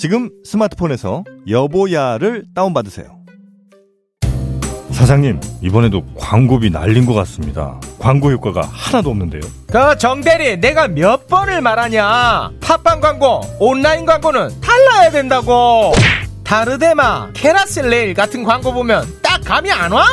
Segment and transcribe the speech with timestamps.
[0.00, 3.20] 지금 스마트폰에서 여보야를 다운받으세요.
[4.92, 7.78] 사장님, 이번에도 광고비 날린 것 같습니다.
[7.98, 9.42] 광고 효과가 하나도 없는데요.
[9.70, 12.50] 그 정대리, 내가 몇 번을 말하냐?
[12.62, 15.92] 팟빵 광고, 온라인 광고는 달라야 된다고.
[16.44, 20.06] 다르데마, 캐라셀레일 같은 광고 보면 딱 감이 안 와?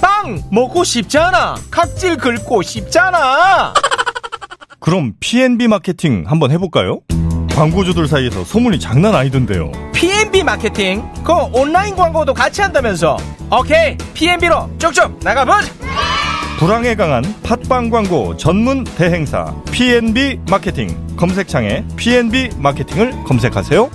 [0.00, 1.56] 빵 먹고 싶잖아.
[1.72, 3.74] 각질 긁고 싶잖아.
[4.78, 7.00] 그럼 P&B 마케팅 한번 해볼까요?
[7.54, 9.70] 광고주들 사이에서 소문이 장난 아니던데요.
[9.92, 13.16] P&B 마케팅, 그 온라인 광고도 같이 한다면서.
[13.50, 15.72] 오케이, P&B로 쭉쭉 나가보자.
[16.58, 23.90] 불황에 강한 팟빵 광고 전문 대행사 P&B 마케팅 검색창에 P&B 마케팅을 검색하세요.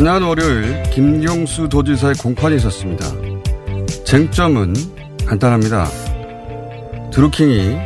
[0.00, 3.04] 지난 월요일 김경수 도지사의 공판이 있었습니다.
[4.06, 4.74] 쟁점은
[5.26, 5.86] 간단합니다.
[7.12, 7.76] 드루킹이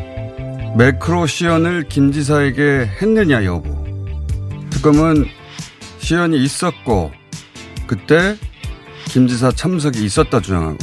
[0.77, 3.69] 매크로 시연을 김 지사에게 했느냐 여부.
[4.71, 5.27] 특검은
[5.99, 7.11] 시연이 있었고
[7.89, 8.37] 그때
[9.07, 10.79] 김 지사 참석이 있었다 주장하고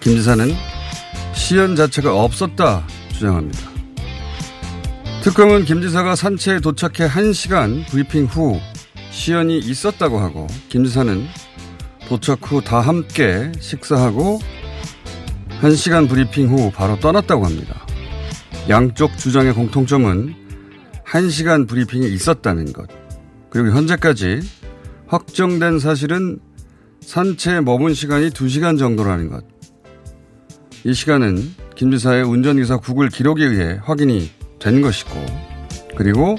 [0.00, 0.50] 김 지사는
[1.32, 3.70] 시연 자체가 없었다 주장합니다.
[5.22, 8.60] 특검은 김 지사가 산채에 도착해 1시간 브리핑 후
[9.12, 11.24] 시연이 있었다고 하고 김 지사는
[12.08, 14.40] 도착 후 다 함께 식사하고
[15.60, 17.86] 1시간 브리핑 후 바로 떠났다고 합니다.
[18.68, 20.34] 양쪽 주장의 공통점은
[21.06, 22.88] 1시간 브리핑이 있었다는 것.
[23.50, 24.40] 그리고 현재까지
[25.06, 26.40] 확정된 사실은
[27.02, 29.44] 산채에 머문 시간이 2시간 정도라는 것.
[30.84, 35.10] 이 시간은 김 지사의 운전기사 구글 기록에 의해 확인이 된 것이고
[35.96, 36.36] 그리고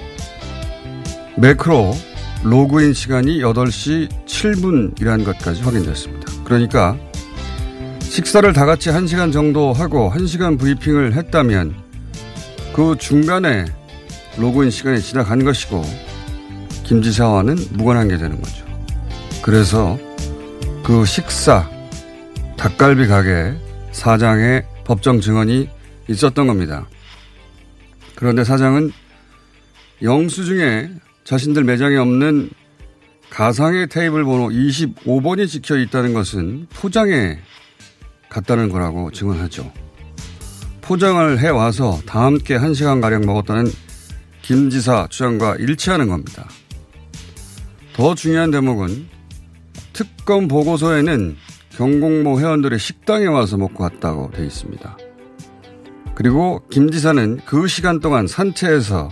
[1.37, 1.93] 매크로
[2.43, 6.31] 로그인 시간이 8시 7분이라는 것까지 확인됐습니다.
[6.43, 6.97] 그러니까
[8.01, 11.73] 식사를 다 같이 1시간 정도 하고 1시간 브리핑을 했다면
[12.73, 13.65] 그 중간에
[14.37, 15.83] 로그인 시간이 지나간 것이고
[16.83, 18.65] 김 지사와는 무관한 게 되는 거죠.
[19.41, 19.97] 그래서
[20.83, 21.69] 그 식사
[22.57, 23.53] 닭갈비 가게
[23.93, 25.69] 사장의 법정 증언이
[26.09, 26.87] 있었던 겁니다.
[28.15, 28.91] 그런데 사장은
[30.01, 30.89] 영수증에
[31.23, 32.49] 자신들 매장에 없는
[33.29, 37.39] 가상의 테이블 번호 25번이 찍혀 있다는 것은 포장에
[38.29, 39.71] 갔다는 거라고 증언하죠.
[40.81, 43.71] 포장을 해와서 다 함께 1시간가량 먹었다는
[44.41, 46.47] 김 지사 주장과 일치하는 겁니다.
[47.93, 49.07] 더 중요한 대목은
[49.93, 51.37] 특검 보고서에는
[51.69, 54.97] 경공모 회원들의 식당에 와서 먹고 왔다고 돼 있습니다.
[56.15, 59.09] 그리고 김 지사는 그 시간 동안 산채에서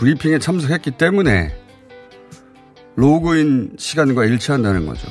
[0.00, 1.54] 브리핑에 참석했기 때문에
[2.96, 5.06] 로그인 시간과 일치한다는 거죠.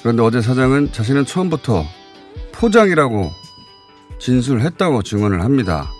[0.00, 1.84] 그런데 어제 사장은 자신은 처음부터
[2.52, 3.30] 포장이라고
[4.18, 5.90] 진술했다고 증언을 합니다.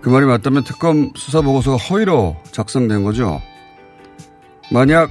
[0.00, 3.42] 그 말이 맞다면 특검 수사 보고서가 허위로 작성된 거죠.
[4.70, 5.10] 만약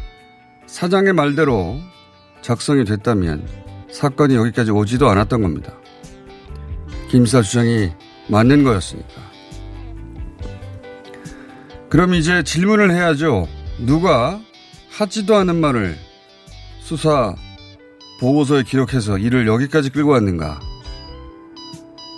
[0.66, 1.78] 사장의 말대로
[2.42, 3.46] 작성이 됐다면
[3.92, 5.74] 사건이 여기까지 오지도 않았던 겁니다.
[7.10, 7.92] 김사 주장이
[8.30, 9.31] 맞는 거였으니까.
[11.92, 13.50] 그럼 이제 질문을 해야죠.
[13.80, 14.40] 누가
[14.92, 15.98] 하지도 않은 말을
[16.80, 17.36] 수사
[18.22, 20.62] 보고서에 기록해서 이를 여기까지 끌고 왔는가?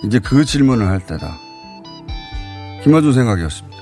[0.06, 1.40] 이제 그 질문을 할 때다.
[2.84, 3.78] 김어준 생각이었습니다.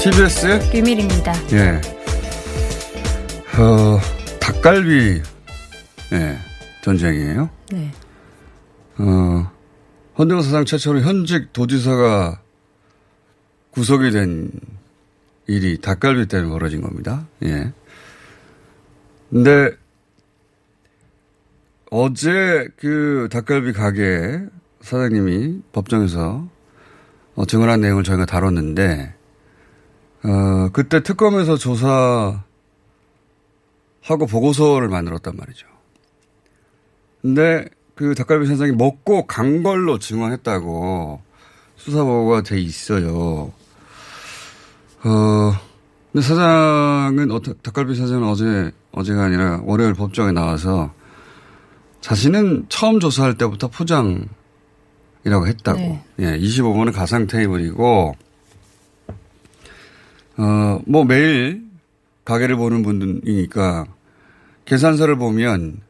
[0.00, 1.32] TBS 류밀입니다.
[1.52, 1.99] 예.
[3.60, 4.00] 어,
[4.40, 5.20] 닭갈비
[6.12, 6.38] 예,
[6.80, 7.50] 전쟁이에요.
[7.70, 7.92] 네.
[8.96, 9.52] 어,
[10.18, 12.40] 헌병 사상 최초로 현직 도지사가
[13.72, 14.50] 구속이 된
[15.46, 17.26] 일이 닭갈비 때문에 벌어진 겁니다.
[17.42, 17.70] 예.
[19.28, 19.72] 근데
[21.90, 24.40] 어제 그 닭갈비 가게
[24.80, 26.48] 사장님이 법정에서
[27.34, 29.14] 어, 증언한 내용을 저희가 다뤘는데
[30.24, 32.42] 어, 그때 특검에서 조사
[34.10, 35.66] 하고 보고서를 만들었단 말이죠.
[37.22, 41.20] 근데 그 닭갈비 사장이 먹고 간 걸로 증언했다고
[41.76, 43.52] 수사보고가 돼 있어요.
[45.02, 45.52] 어,
[46.12, 50.92] 근데 사장은, 어, 닭갈비 사장은 어제, 어제가 아니라 월요일 법정에 나와서
[52.00, 54.26] 자신은 처음 조사할 때부터 포장이라고
[55.24, 55.78] 했다고.
[55.78, 56.02] 네.
[56.20, 58.16] 예, 25번은 가상 테이블이고,
[60.38, 61.62] 어, 뭐 매일
[62.24, 63.86] 가게를 보는 분이니까
[64.70, 65.80] 계산서를 보면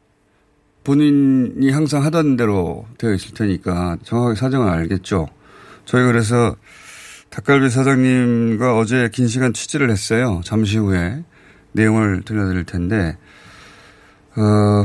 [0.83, 5.27] 본인이 항상 하던 대로 되어 있을 테니까 정확하게 사정을 알겠죠.
[5.85, 6.55] 저희 그래서
[7.29, 10.41] 닭갈비 사장님과 어제 긴 시간 취재를 했어요.
[10.43, 11.23] 잠시 후에
[11.73, 13.17] 내용을 들려드릴 텐데,
[14.35, 14.83] 어,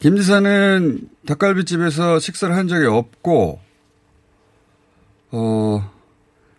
[0.00, 3.60] 김 지사는 닭갈비집에서 식사를 한 적이 없고,
[5.30, 5.90] 어,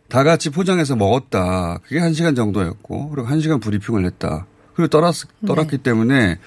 [0.07, 1.79] 다 같이 포장해서 먹었다.
[1.83, 4.47] 그게 한 시간 정도였고, 그리고 한 시간 브리핑을 했다.
[4.79, 5.13] 그리고 떠났,
[5.45, 5.83] 떠났기 네.
[5.83, 6.39] 때문에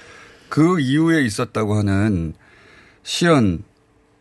[0.49, 2.33] 그 이후에 있었다고 하는
[3.03, 3.63] 시연,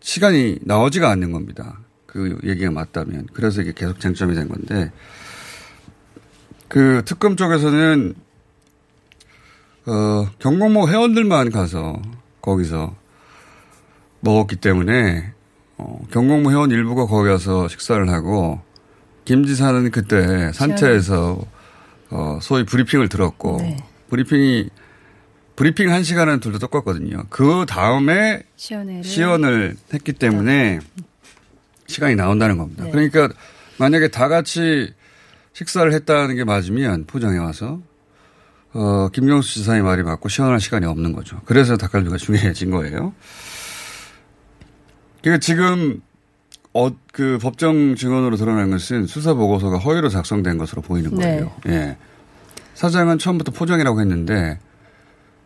[0.02, 1.80] 시간이 나오지가 않는 겁니다.
[2.06, 3.28] 그 얘기가 맞다면.
[3.32, 4.92] 그래서 이게 계속 쟁점이 된 건데,
[6.68, 8.14] 그 특검 쪽에서는,
[9.86, 12.02] 어, 경공모 회원들만 가서
[12.42, 12.94] 거기서
[14.20, 15.32] 먹었기 때문에,
[15.78, 18.60] 어, 경공모 회원 일부가 거기 가서 식사를 하고,
[19.24, 21.40] 김 지사는 그때 산채에서
[22.10, 23.78] 어, 소위 브리핑을 들었고, 네.
[24.12, 24.70] 브리핑이
[25.56, 27.24] 브리핑 한 시간은 둘 다 똑같거든요.
[27.30, 29.04] 그 다음에 시연회를.
[29.04, 30.80] 시연을 했기 때문에
[31.88, 32.84] 시간이 나온다는 겁니다.
[32.86, 32.92] 네.
[32.92, 33.30] 그러니까
[33.78, 34.94] 만약에 다 같이
[35.54, 37.82] 식사를 했다는 게 맞으면 포장해 와서
[38.74, 41.42] 어, 김경수 지사의 말이 맞고 시연할 시간이 없는 거죠.
[41.46, 43.14] 그래서 닭갈비가 중요해진 거예요.
[45.22, 46.02] 그러니까 지금
[46.74, 51.18] 어, 그 법정 증언으로 드러난 것은 수사 보고서가 허위로 작성된 것으로 보이는 네.
[51.26, 51.52] 거예요.
[51.66, 51.74] 네.
[51.74, 51.98] 예.
[52.74, 54.60] 사장은 처음부터 포장이라고 했는데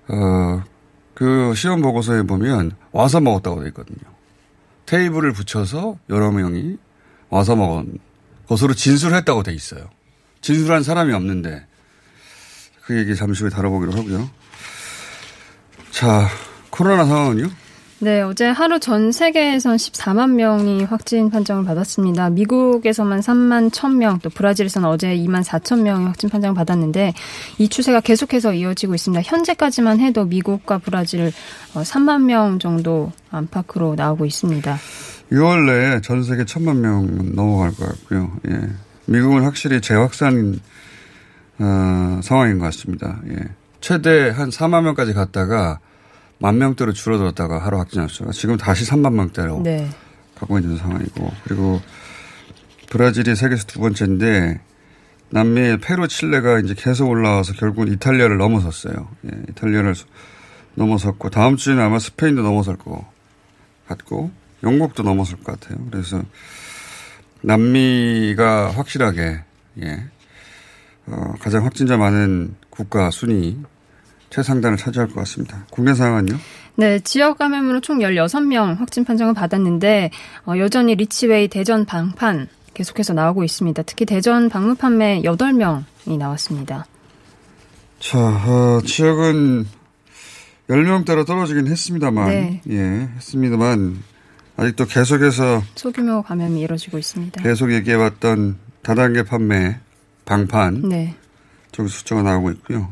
[0.07, 0.63] 어,
[1.13, 4.13] 그 시험 보고서에 보면 와서 먹었다고 돼 있거든요.
[4.85, 6.77] 테이블을 붙여서 여러 명이
[7.29, 7.97] 와서 먹은
[8.47, 9.89] 것으로 진술했다고 돼 있어요.
[10.41, 11.65] 진술한 사람이 없는데
[12.83, 14.29] 그 얘기 잠시 후에 다뤄보기로 하고요.
[15.89, 16.27] 자,
[16.69, 17.49] 코로나 상황은요?
[17.99, 22.29] 네, 어제 하루 전 세계에선 14만 명이 확진 판정을 받았습니다.
[22.29, 27.13] 미국에서만 3만 1,000명, 또 브라질에서는 어제 2만 4천 명이 확진 판정을 받았는데
[27.57, 29.21] 이 추세가 계속해서 이어지고 있습니다.
[29.23, 31.31] 현재까지만 해도 미국과 브라질
[31.73, 34.77] 3만 어, 명 정도 안팎으로 나오고 있습니다.
[35.31, 38.29] 6월 내에 전 세계 1천만 명 넘어갈 것 같고요.
[38.49, 38.59] 예.
[39.05, 40.59] 미국은 확실히 재확산
[41.59, 43.21] 어, 상황인 것 같습니다.
[43.29, 43.37] 예.
[43.79, 45.79] 최대 한 4만 명까지 갔다가
[46.45, 49.89] 만 명대로 줄어들었다가 하루 확진자 수가 지금 다시 3만 명대로 네.
[50.35, 51.81] 가고 있는 상황이고 그리고
[52.91, 54.61] 브라질이 세계에서 두 번째인데
[55.31, 59.07] 남미 페루, 칠레가 이제 계속 올라와서 결국은 이탈리아를 넘어섰어요.
[59.25, 59.95] 예, 이탈리아를
[60.75, 63.03] 넘어섰고 다음 주에는 아마 스페인도 넘어설 것
[63.87, 64.29] 같고
[64.61, 65.83] 영국도 넘어설 것 같아요.
[65.89, 66.21] 그래서
[67.41, 69.39] 남미가 확실하게
[69.81, 70.03] 예,
[71.07, 73.57] 어, 가장 확진자 많은 국가 순위
[74.35, 75.65] 최상단을 차지할 것 같습니다.
[75.69, 76.37] 국내 상황은요?
[76.75, 80.11] 네, 지역 감염으로 총 16명 확진 판정을 받았는데
[80.45, 83.81] 어, 여전히 리치웨이 대전 방판 계속해서 나오고 있습니다.
[83.83, 86.85] 특히 대전 방문 판매 8명이 나왔습니다.
[87.99, 89.65] 자, 어, 지역은
[90.69, 92.61] 10명대로 떨어지긴 했습니다만, 네.
[92.69, 94.03] 예, 했습니다만,
[94.57, 97.41] 아직도 계속해서 소규모 감염이 이뤄지고 있습니다.
[97.41, 99.79] 계속 얘기해 왔던 다단계 판매,
[100.25, 101.15] 방판, 네.
[101.71, 102.91] 저기 숫자가 나오고 있고요.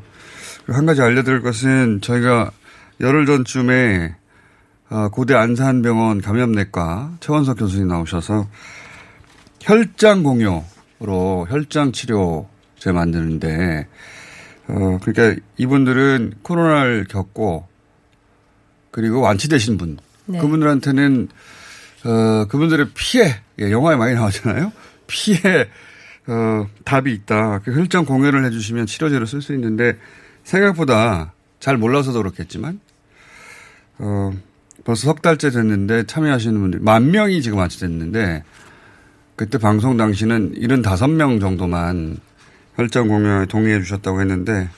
[0.68, 2.52] 한 가지 알려드릴 것은 저희가
[3.02, 4.16] 열흘 전쯤에
[4.90, 8.48] 어, 고대 안산병원 감염내과 최원석 교수님 나오셔서
[9.60, 13.88] 혈장 공유로 혈장 치료제 만드는데
[14.68, 17.68] 어 그러니까 이분들은 코로나를 겪고
[18.92, 20.40] 그리고 완치되신 분 네.
[20.40, 21.28] 그분들한테는
[22.06, 24.72] 어, 그분들의 피해 예, 영화에 많이 나오잖아요.
[25.08, 25.68] 피해
[26.28, 27.60] 어, 답이 있다.
[27.60, 29.98] 그 혈전 공연을 해주시면 치료제로 쓸 수 있는데
[30.44, 32.80] 생각보다 잘 몰라서도 그렇겠지만
[34.00, 34.32] 어,
[34.84, 38.44] 벌써 석 달째 됐는데 참여하시는 분들이 만 명이 지금 완치됐는데
[39.36, 42.18] 그때 방송 당시는 75명 정도만
[42.76, 44.70] 혈전 공연에 동의해 주셨다고 했는데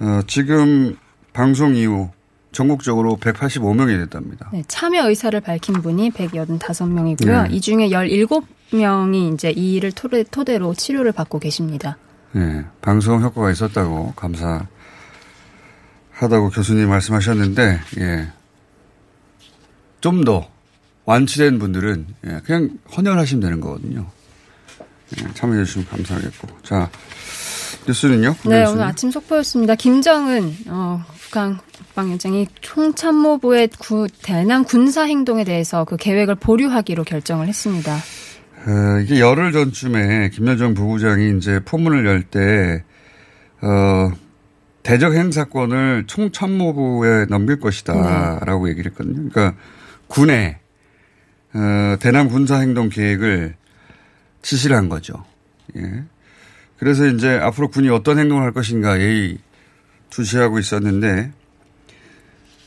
[0.00, 0.96] 어, 지금
[1.32, 2.10] 방송 이후
[2.52, 4.48] 전국적으로 185명이 됐답니다.
[4.52, 7.48] 네, 참여 의사를 밝힌 분이 185명이고요.
[7.48, 7.48] 네.
[7.50, 11.98] 이 중에 17명이 이제 이 일을 토대, 토대로 치료를 받고 계십니다.
[12.36, 14.66] 예, 방송 효과가 있었다고 감사
[16.14, 18.28] 하다고 교수님 말씀하셨는데, 예.
[20.00, 20.48] 좀 더
[21.06, 24.06] 완치된 분들은 예, 그냥 헌혈하시면 되는 거거든요.
[25.18, 26.48] 예, 참여해 주시면 감사하겠고.
[26.62, 26.90] 자,
[27.86, 28.34] 뉴스는요?
[28.44, 28.66] 네, 뉴스는?
[28.72, 29.74] 오늘 아침 속보였습니다.
[29.74, 37.96] 김정은 어, 북한 국방위원장이 총참모부의 구, 대남 군사 행동에 대해서 그 계획을 보류하기로 결정을 했습니다.
[37.96, 42.82] 어, 이게 열흘 전쯤에 김여정 부부장이 이제 포문을 열 때,
[43.60, 44.10] 어,
[44.84, 48.40] 대적 행사권을 총참모부에 넘길 것이다.
[48.44, 49.28] 라고 얘기를 했거든요.
[49.30, 49.56] 그러니까
[50.06, 50.60] 군에,
[51.54, 53.56] 어, 대남 군사 행동 계획을
[54.42, 55.24] 지시를 한 거죠.
[55.76, 56.04] 예.
[56.78, 59.38] 그래서 이제 앞으로 군이 어떤 행동을 할 것인가 예의
[60.10, 61.32] 주시하고 있었는데,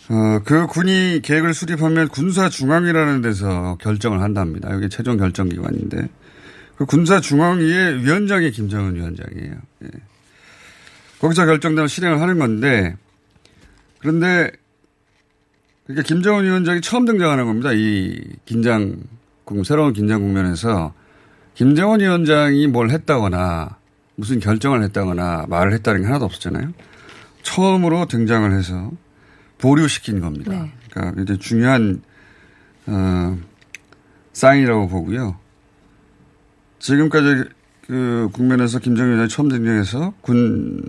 [0.09, 4.71] 어, 그 군이 계획을 수립하면 군사중앙이라는 데서 결정을 한답니다.
[4.71, 6.09] 여기 최종 결정 기관인데.
[6.77, 9.53] 그 군사중앙위의 위원장이 김정은 위원장이에요.
[9.83, 9.87] 예.
[11.19, 12.95] 거기서 결정되면 실행을 하는 건데,
[13.99, 14.51] 그런데,
[15.85, 17.71] 그러니까 김정은 위원장이 처음 등장하는 겁니다.
[17.73, 18.97] 이 긴장,
[19.45, 20.93] 국- 새로운 긴장 국면에서
[21.55, 23.77] 김정은 위원장이 뭘 했다거나
[24.15, 26.73] 무슨 결정을 했다거나 말을 했다는 게 하나도 없었잖아요.
[27.41, 28.91] 처음으로 등장을 해서
[29.57, 30.51] 보류시킨 겁니다.
[30.51, 30.71] 네.
[30.91, 32.01] 그러니까 이제 중요한
[32.85, 33.37] 어,
[34.33, 35.39] 사인이라고 보고요.
[36.79, 37.45] 지금까지
[37.87, 40.83] 그 국면에서 김정일 위원장이 처음 등장해서 군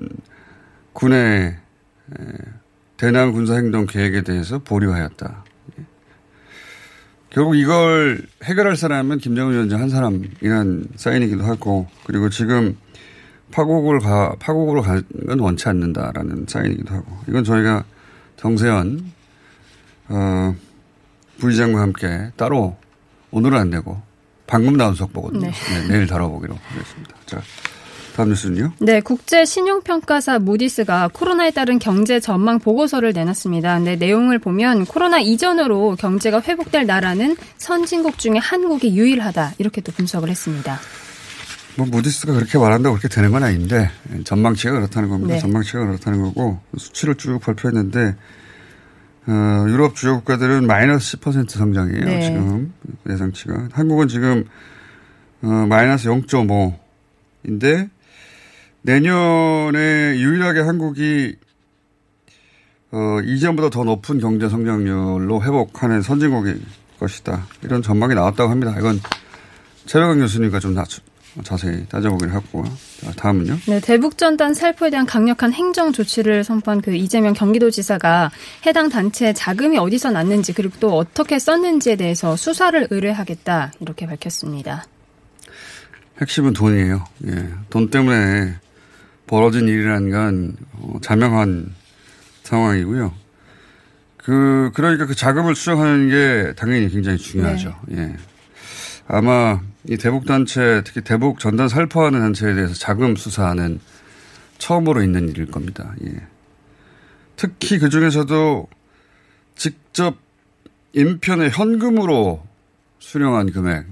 [0.92, 2.24] 군의 에,
[2.96, 5.44] 대남 군사 행동 계획에 대해서 보류하였다.
[5.78, 5.84] 예.
[7.30, 12.76] 결국 이걸 해결할 사람은 김정은 위원장 한 사람이란 사인이기도 하고 그리고 지금
[13.52, 17.84] 파국을 가 파국으로 가는 건 원치 않는다라는 사인이기도 하고 이건 저희가
[18.36, 19.12] 정세현
[20.08, 20.56] 어,
[21.38, 22.76] 부의장과 함께 따로
[23.30, 24.07] 오늘은 안 되고
[24.48, 25.42] 방금 나온 속보거든요.
[25.42, 25.50] 네.
[25.50, 27.14] 네, 내일 다뤄보기로 하겠습니다.
[27.26, 27.40] 자,
[28.16, 28.72] 다음 뉴스는요.
[28.80, 33.76] 네, 국제 신용평가사 무디스가 코로나에 따른 경제 전망 보고서를 내놨습니다.
[33.76, 40.30] 근데 내용을 보면 코로나 이전으로 경제가 회복될 나라는 선진국 중에 한국이 유일하다 이렇게 또 분석을
[40.30, 40.80] 했습니다.
[41.76, 43.88] 뭐 무디스가 그렇게 말한다고 그렇게 되는 건 아닌데
[44.24, 45.34] 전망치가 그렇다는 겁니다.
[45.34, 45.40] 네.
[45.40, 48.16] 전망치가 그렇다는 거고 수치를 쭉 발표했는데
[49.28, 52.04] 어, 유럽 주요 국가들은 마이너스 10% 성장이에요.
[52.04, 52.22] 네.
[52.22, 52.72] 지금
[53.08, 54.44] 예상치가 한국은 지금
[55.42, 57.90] 어, 마이너스 0.5인데
[58.82, 61.36] 내년에 유일하게 한국이
[62.90, 66.62] 어, 이전보다 더 높은 경제 성장률로 회복하는 선진국일
[66.98, 67.46] 것이다.
[67.62, 68.74] 이런 전망이 나왔다고 합니다.
[68.78, 68.98] 이건
[69.84, 70.84] 최백원 교수님과 좀 나-
[71.42, 72.64] 자세히 따져보기로 하고
[73.00, 73.58] 자, 다음은요.
[73.66, 78.30] 네, 대북전단 살포에 대한 강력한 행정 조치를 선포한 그 이재명 경기도지사가
[78.66, 84.84] 해당 단체에 자금이 어디서 났는지 그리고 또 어떻게 썼는지에 대해서 수사를 의뢰하겠다 이렇게 밝혔습니다.
[86.20, 87.04] 핵심은 돈이에요.
[87.26, 87.48] 예.
[87.70, 88.56] 돈 때문에
[89.26, 91.74] 벌어진 일이라는 건 어, 자명한
[92.42, 93.14] 상황이고요.
[94.16, 97.74] 그 그러니까 그 자금을 수정하는 게 당연히 굉장히 중요하죠.
[97.92, 98.16] 예.
[99.06, 103.80] 아마 이 대북 단체 특히 대북 전단 살포하는 단체에 대해서 자금 수사는
[104.58, 105.94] 처음으로 있는 일일 겁니다.
[106.04, 106.26] 예.
[107.36, 108.68] 특히 그 중에서도
[109.54, 110.16] 직접
[110.92, 112.44] 인편에 현금으로
[112.98, 113.86] 수령한 금액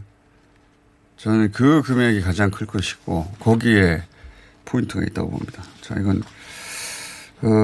[1.17, 4.03] 저는 그 금액이 가장 클 것이고 거기에
[4.67, 5.62] 포인트가 있다고 봅니다.
[5.81, 6.36] 자 이건 어,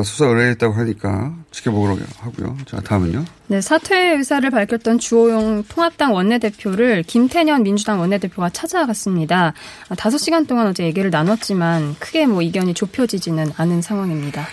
[0.05, 2.57] 수사 의뢰했다고 하니까 지켜보도록 하고요.
[2.67, 3.25] 자 다음은요.
[3.49, 9.55] 네, 사퇴 의사를 밝혔던 주호영 통합당 원내대표를 김태년 민주당 원내대표가 찾아갔습니다.
[9.89, 14.47] 아, 다섯 시간 동안 어제 얘기를 나눴지만 크게 뭐 이견이 좁혀지지는 않은 상황입니다.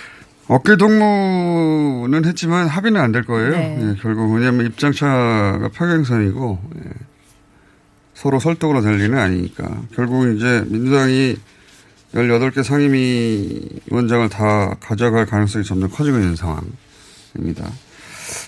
[0.47, 3.51] 어깨 동무는 했지만 합의는 안 될 거예요.
[3.51, 3.77] 네.
[3.81, 6.89] 예, 결국 왜냐하면 입장차가 평행선이고 예,
[8.15, 9.63] 서로 설득으로 될 일은 아니니까
[9.95, 11.35] 결국 이제 민주당이
[12.13, 17.69] 18개 상임위원장을 다 가져갈 가능성이 점점 커지고 있는 상황입니다.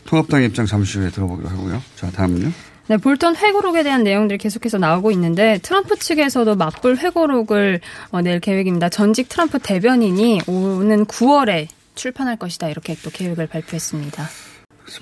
[0.05, 1.81] 통합당 입장 잠시 후에 들어보기로 하고요.
[1.95, 2.51] 자 다음은요.
[2.87, 8.89] 네, 볼턴 회고록에 대한 내용들이 계속해서 나오고 있는데 트럼프 측에서도 맞불 회고록을 어, 낼 계획입니다.
[8.89, 14.27] 전직 트럼프 대변인이 오는 9월에 출판할 것이다 이렇게 또 계획을 발표했습니다.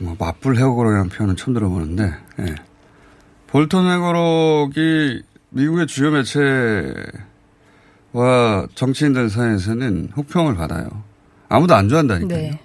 [0.01, 2.55] 뭐 맞불 회고록이라는 표현은 처음 들어보는데 예.
[3.47, 6.39] 볼턴 회고록이 미국의 주요 매체
[8.19, 10.89] 와 정치인들 사이에서는 혹평을 받아요.
[11.47, 12.38] 아무도 안 좋아한다니까요.
[12.38, 12.59] 네.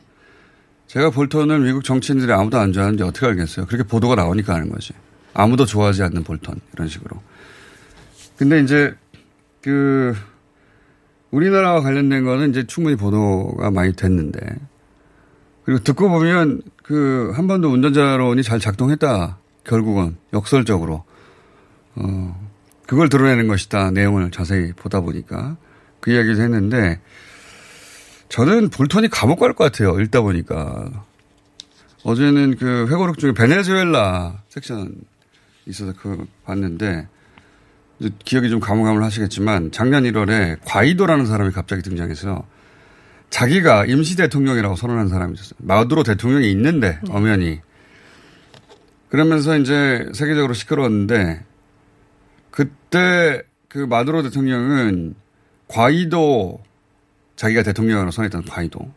[0.89, 3.67] 제가 볼턴을 미국 정치인들이 아무도 안 좋아하는지 어떻게 알겠어요.
[3.67, 4.95] 그렇게 보도가 나오니까 하는 거지.
[5.33, 7.21] 아무도 좋아하지 않는 볼턴 이런 식으로.
[8.37, 8.95] 근데 이제
[9.63, 10.17] 그
[11.31, 14.41] 우리나라와 관련된 거는 이제 충분히 보도가 많이 됐는데
[15.65, 19.39] 그리고 듣고 보면 그한 번도 운전자론이 잘 작동했다.
[19.63, 21.05] 결국은 역설적으로
[21.95, 22.44] 어
[22.87, 23.91] 그걸 드러내는 것이다.
[23.91, 25.57] 내용을 자세히 보다 보니까
[26.01, 27.01] 그 이야기를 했는데
[28.29, 29.99] 저는 볼턴이 감옥 갈 것 같아요.
[30.01, 30.91] 읽다 보니까
[32.03, 34.95] 어제는 그 회고록 중에 베네수엘라 섹션
[35.67, 37.09] 있어서 그 봤는데
[38.25, 42.45] 기억이 좀 가물가물하시겠지만 작년 1월에 과이도라는 사람이 갑자기 등장해서
[43.31, 45.59] 자기가 임시 대통령이라고 선언한 사람이 있었어요.
[45.59, 47.13] 마두로 대통령이 있는데 네.
[47.13, 47.61] 엄연히
[49.09, 51.45] 그러면서 이제 세계적으로 시끄러웠는데
[52.55, 55.17] 그때 그 마두로 대통령은
[55.67, 56.63] 과이도
[57.35, 58.93] 자기가 대통령으로 선했던 과이도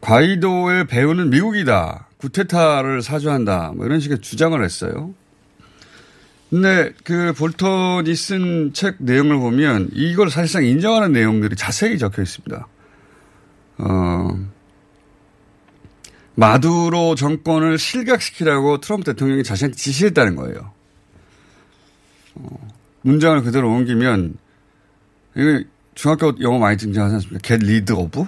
[0.00, 2.06] 과이도의 배우는 미국이다.
[2.18, 3.72] 구테타를 사주한다.
[3.74, 5.12] 뭐 이런 식의 주장을 했어요.
[6.50, 12.68] 근데 그 볼턴이 쓴 책 내용을 보면 이걸 사실상 인정하는 내용들이 자세히 적혀 있습니다.
[13.78, 14.46] 어,
[16.36, 20.77] 마두로 정권을 실각시키라고 트럼프 대통령이 자신한테 지시했다는 거예요.
[22.38, 22.68] 어,
[23.02, 24.36] 문장을 그대로 옮기면
[25.36, 25.62] 이거
[25.94, 27.40] 중학교 영어 많이 등장하지 않습니까?
[27.42, 28.26] get rid of?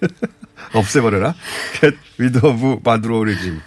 [0.74, 1.34] 없애버려라?
[1.80, 3.60] get rid of 마두로 리짐.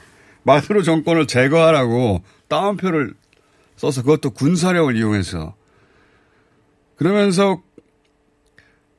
[0.43, 3.13] 마두로 정권을 제거하라고 따옴표를
[3.75, 5.55] 써서 그것도 군사력을 이용해서
[6.95, 7.61] 그러면서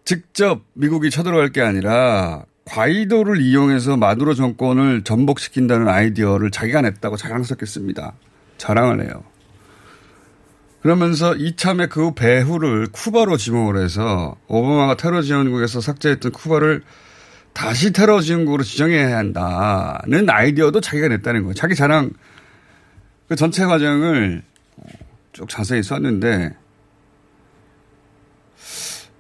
[0.05, 8.13] 직접 미국이 쳐들어갈 게 아니라 과이도를 이용해서 마두로 정권을 전복시킨다는 아이디어를 자기가 냈다고 자랑스럽게 씁니다.
[8.59, 9.25] 자랑을 해요.
[10.83, 16.83] 그러면서 이참에 그 배후를 쿠바로 지목을 해서 오바마가 테러 지원국에서 삭제했던 쿠바를
[17.53, 21.55] 다시 테러 지원국으로 지정해야 한다는 아이디어도 자기가 냈다는 거예요.
[21.55, 22.11] 자기 자랑
[23.29, 24.43] 그 전체 과정을
[25.33, 26.55] 쭉 자세히 썼는데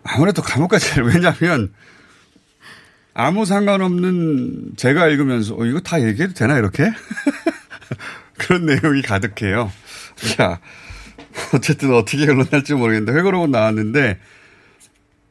[0.04, 1.72] 아무래도 감옥 가지 왜냐하면
[3.12, 6.90] 아무 상관없는 제가 읽으면서 어, 이거 다 얘기해도 되나 이렇게
[8.38, 9.72] 그런 내용이 가득해요.
[10.36, 10.60] 자
[11.54, 14.18] 어쨌든 어떻게 결론날지 모르겠는데 회고록은 나왔는데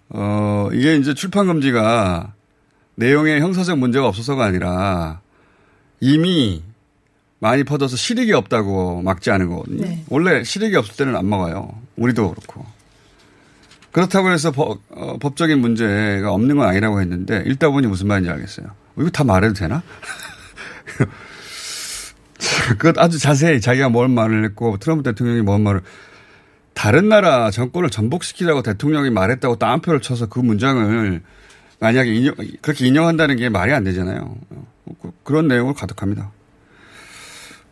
[0.10, 2.34] 어 이게 이제 출판 금지가
[2.96, 5.22] 내용에 형사적 문제가 없어서가 아니라
[6.00, 6.64] 이미
[7.40, 9.86] 많이 퍼져서 실익이 없다고 막지 않은 거거든요.
[9.86, 10.04] 네.
[10.10, 11.80] 원래 실익이 없을 때는 안 막아요.
[11.96, 12.66] 우리도 그렇고.
[13.92, 18.68] 그렇다고 해서 법, 어, 법적인 문제가 없는 건 아니라고 했는데 읽다 보니 무슨 말인지 알겠어요.
[18.68, 19.84] 어, 이거 다 말해도 되나?
[22.68, 25.82] 그것 아주 자세히 자기가 뭔 말을 했고 트럼프 대통령이 뭔 말을
[26.74, 31.22] 다른 나라 정권을 전복시키라고 대통령이 말했다고 따옴표를 쳐서 그 문장을
[31.80, 34.38] 만약에 인용, 그렇게 인용한다는 게 말이 안 되잖아요.
[35.02, 36.32] 그, 그런 내용을 가득합니다.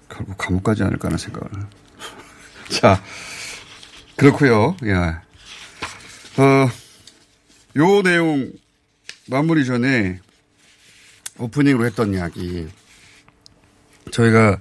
[0.09, 1.49] 결국 감옥 가지 않을까 하는 생각을.
[2.69, 3.01] 자,
[4.15, 4.93] 그렇고요 예.
[4.93, 6.69] 어,
[7.77, 8.49] 요 내용
[9.27, 10.19] 마무리 전에
[11.37, 12.67] 오프닝으로 했던 이야기.
[14.11, 14.57] 저희가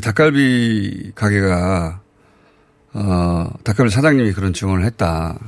[0.00, 2.00] 닭갈비 가게가
[2.94, 5.38] 어, 닭갈비 사장님이 그런 증언을 했다.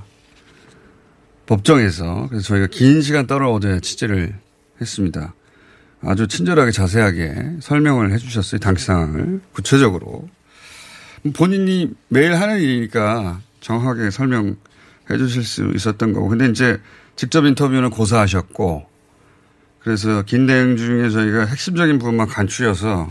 [1.46, 2.26] 법정에서.
[2.28, 4.34] 그래서 저희가 긴 시간 따로 어제 취재를
[4.80, 5.34] 했습니다.
[6.02, 8.58] 아주 친절하게 자세하게 설명을 해 주셨어요.
[8.58, 9.40] 당시 상황을.
[9.52, 10.28] 구체적으로.
[11.34, 14.56] 본인이 매일 하는 일이니까 정확하게 설명해
[15.18, 16.28] 주실 수 있었던 거고.
[16.28, 16.80] 근데 이제
[17.14, 18.86] 직접 인터뷰는 고사하셨고
[19.80, 23.08] 그래서 긴 내용 중에 저희가 핵심적인 부분만 간추려서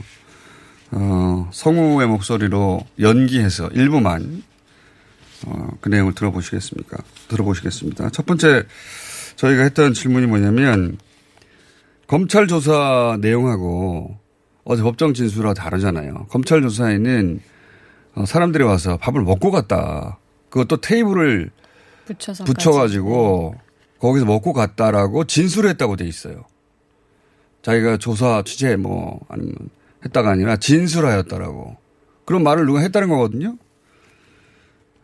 [0.91, 4.43] 어, 성우의 목소리로 연기해서 일부만
[5.45, 6.97] 어, 그 내용을 들어보시겠습니까?
[7.27, 8.09] 들어보시겠습니다.
[8.09, 8.63] 첫 번째
[9.35, 10.97] 저희가 했던 질문이 뭐냐면
[12.07, 14.17] 검찰 조사 내용하고
[14.63, 16.27] 어제 법정 진술하고 다르잖아요.
[16.29, 17.39] 검찰 조사에는
[18.15, 20.17] 어, 사람들이 와서 밥을 먹고 갔다.
[20.49, 21.51] 그것도 테이블을
[22.05, 23.55] 붙여서 붙여가지고
[23.99, 26.45] 거기서 먹고 갔다라고 진술했다고 돼 있어요.
[27.61, 29.55] 자기가 조사 취재 뭐 아니면
[30.05, 31.77] 했다가 아니라 진술하였다라고
[32.25, 33.57] 그런 말을 누가 했다는 거거든요.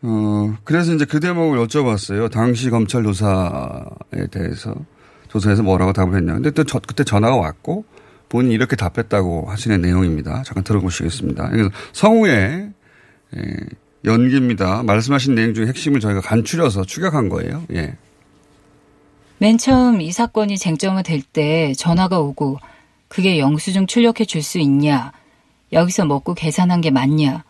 [0.04, 2.32] 어 그래서 이제 그 대목을 여쭤봤어요.
[2.32, 4.76] 당시 검찰 조사에 대해서
[5.28, 6.34] 조사에서 뭐라고 답을 했냐.
[6.34, 7.86] 근데 또 저, 그때 전화가 왔고
[8.30, 10.44] 본인이 이렇게 답했다고 하시는 내용입니다.
[10.44, 11.50] 잠깐 들어보시겠습니다.
[11.50, 12.72] 그래서 성우의
[13.38, 13.42] 예,
[14.06, 14.84] 연기입니다.
[14.84, 17.64] 말씀하신 내용 중에 핵심을 저희가 간추려서 추격한 거예요.
[17.74, 17.96] 예.
[19.38, 22.58] 맨 처음 이 사건이 쟁점화 될 때 전화가 오고
[23.12, 25.12] 그게 영수증 출력해 줄 수 있냐?
[25.74, 27.44] 여기서 먹고 계산한 게 맞냐?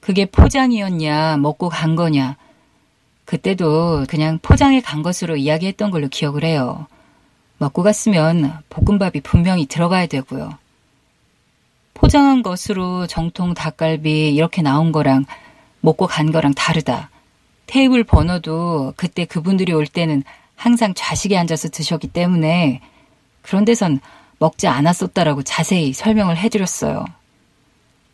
[0.00, 1.36] 그게 포장이었냐?
[1.36, 2.36] 먹고 간 거냐?
[3.24, 6.88] 그때도 그냥 포장해 간 것으로 이야기했던 걸로 기억을 해요.
[7.58, 10.58] 먹고 갔으면 볶음밥이 분명히 들어가야 되고요.
[11.94, 15.26] 포장한 것으로 정통 닭갈비 이렇게 나온 거랑
[15.80, 17.08] 먹고 간 거랑 다르다.
[17.66, 20.24] 테이블 번호도 그때 그분들이 올 때는
[20.56, 22.80] 항상 좌식에 앉아서 드셨기 때문에
[23.42, 24.00] 그런 데선
[24.38, 27.04] 먹지 않았었다라고 자세히 설명을 해드렸어요.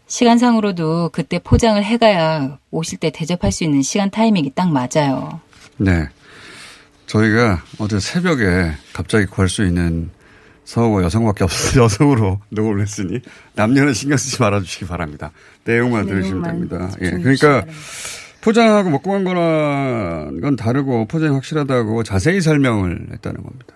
[0.06, 5.40] 시간상으로도 그때 포장을 해가야 오실 때 대접할 수 있는 시간 타이밍이 딱 맞아요.
[5.76, 6.08] 네.
[7.06, 10.10] 저희가 어제 새벽에 갑자기 구할 수 있는
[10.64, 13.20] 서우가 여성밖에 없어서 여성으로 녹음을 했으니
[13.54, 15.30] 남녀는 신경 쓰지 말아주시기 바랍니다.
[15.64, 16.90] 내용만 들으시면 됩니다.
[17.02, 17.10] 예.
[17.10, 17.64] 그러니까
[18.40, 23.74] 포장하고 먹고 간 거랑 건 다르고 포장이 확실하다고 자세히 설명을 했다는 겁니다.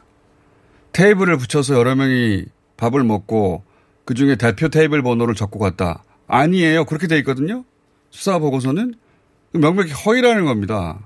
[0.92, 2.46] 테이블을 붙여서 여러 명이
[2.76, 3.62] 밥을 먹고
[4.04, 6.02] 그 중에 대표 테이블 번호를 적고 갔다.
[6.26, 6.84] 아니에요.
[6.84, 7.64] 그렇게 돼 있거든요.
[8.10, 8.94] 수사 보고서는
[9.52, 10.98] 명백히 허위라는 겁니다.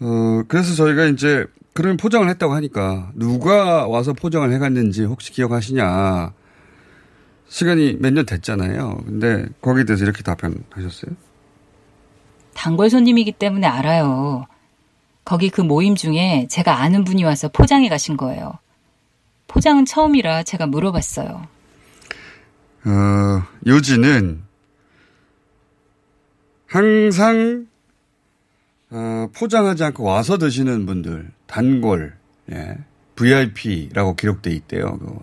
[0.00, 6.32] 어, 그래서 저희가 이제 그런 포장을 했다고 하니까 누가 와서 포장을 해갔는지 혹시 기억하시냐.
[7.48, 9.00] 시간이 몇 년 됐잖아요.
[9.06, 11.12] 근데 거기에 대해서 이렇게 답변하셨어요.
[12.54, 14.46] 단골 손님이기 때문에 알아요.
[15.28, 18.54] 거기 그 모임 중에 제가 아는 분이 와서 포장해 가신 거예요.
[19.46, 21.46] 포장은 처음이라 제가 물어봤어요.
[22.86, 24.42] 어, 요지는
[26.66, 27.66] 항상
[28.88, 32.16] 어, 포장하지 않고 와서 드시는 분들 단골
[32.50, 32.78] 예,
[33.14, 34.96] VIP라고 기록돼 있대요.
[34.98, 35.18] 그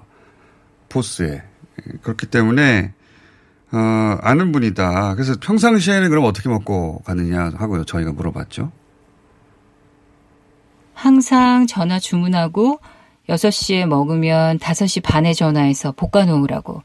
[0.87, 1.41] 포스에
[2.03, 2.93] 그렇기 때문에
[3.71, 3.77] 어,
[4.21, 5.15] 아는 분이다.
[5.15, 7.85] 그래서 평상시에는 그럼 어떻게 먹고 가느냐 하고요.
[7.85, 8.71] 저희가 물어봤죠.
[10.95, 12.79] 항상 전화 주문하고
[13.29, 16.81] 6시에 먹으면 5시 반에 전화해서 볶아 놓으라고.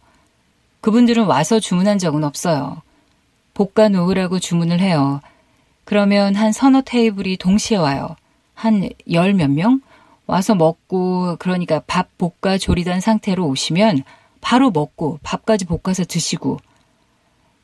[0.81, 2.83] 그분들은 와서 주문한 적은 없어요.
[3.55, 5.20] 볶아 놓으라고 주문을 해요.
[5.85, 8.16] 그러면 한 서너 테이블이 동시에 와요.
[8.55, 9.81] 한 열 몇 명?
[10.27, 14.05] 와서 먹고, 그러니까 밥 볶아 조리단 상태로 오시면
[14.40, 16.59] 바로 먹고 밥까지 볶아서 드시고.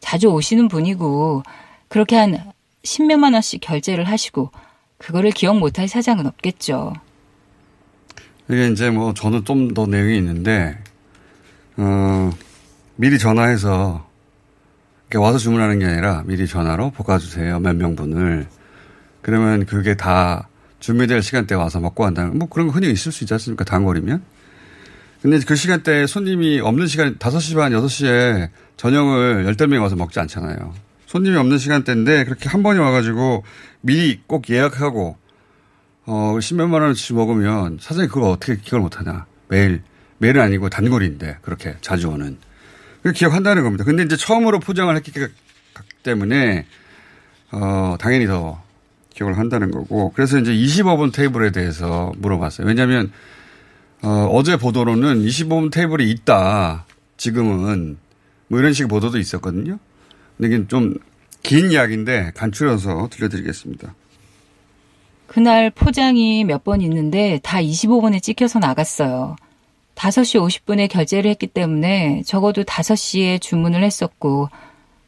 [0.01, 1.43] 자주 오시는 분이고,
[1.89, 4.51] 그렇게 한 십몇만 원씩 결제를 하시고,
[4.99, 6.95] 그거를 기억 못할 사장은 없겠죠.
[8.49, 10.79] 이게 이제 뭐 저는 좀 더 내용이 있는데,
[11.77, 12.31] 어,
[12.97, 14.07] 미리 전화해서
[15.15, 17.59] 와서 주문하는 게 아니라 미리 전화로 볶아주세요.
[17.61, 18.47] 몇 명분을.
[19.23, 20.49] 그러면 그게 다
[20.81, 23.65] 준비될 시간대에 와서 먹고 간다는, 뭐 그런 거 흔히 있을 수 있지 않습니까?
[23.65, 24.23] 단골이면.
[25.23, 30.75] 근데 그 시간대에 손님이 없는 시간, 5시 반, 6시에 저녁을 열댓 명이 와서 먹지 않잖아요.
[31.16, 33.42] 손님이 없는 시간대인데 그렇게 한 번에 와가지고
[33.81, 35.16] 미리 꼭 예약하고,
[36.05, 39.24] 어, 십몇만 원어치 먹으면 사장님 그걸 어떻게 기억을 못하냐.
[39.48, 39.83] 매일,
[40.18, 42.37] 매일은 아니고 단골인데 그렇게 자주 오는.
[43.14, 43.85] 기억한다는 겁니다.
[43.85, 45.12] 근데 이제 처음으로 포장을 했기
[46.02, 46.66] 때문에,
[47.52, 48.62] 어, 당연히 더
[49.14, 50.12] 기억을 한다는 거고.
[50.12, 52.66] 그래서 이제 25분 테이블에 대해서 물어봤어요.
[52.66, 53.11] 왜냐하면,
[54.02, 56.85] 어, 어제 보도로는 25분 테이블이 있다.
[57.16, 57.96] 지금은.
[58.48, 59.79] 뭐 이런 식의 보도도 있었거든요.
[60.40, 60.94] 이게 좀
[61.46, 63.94] 긴 이야기인데 간추려서 들려드리겠습니다.
[65.29, 69.37] 그날 포장이 몇 번 있는데 다 25분에 찍혀서 나갔어요.
[69.94, 74.49] 5시 50분에 결제를 했기 때문에 적어도 5시에 주문을 했었고,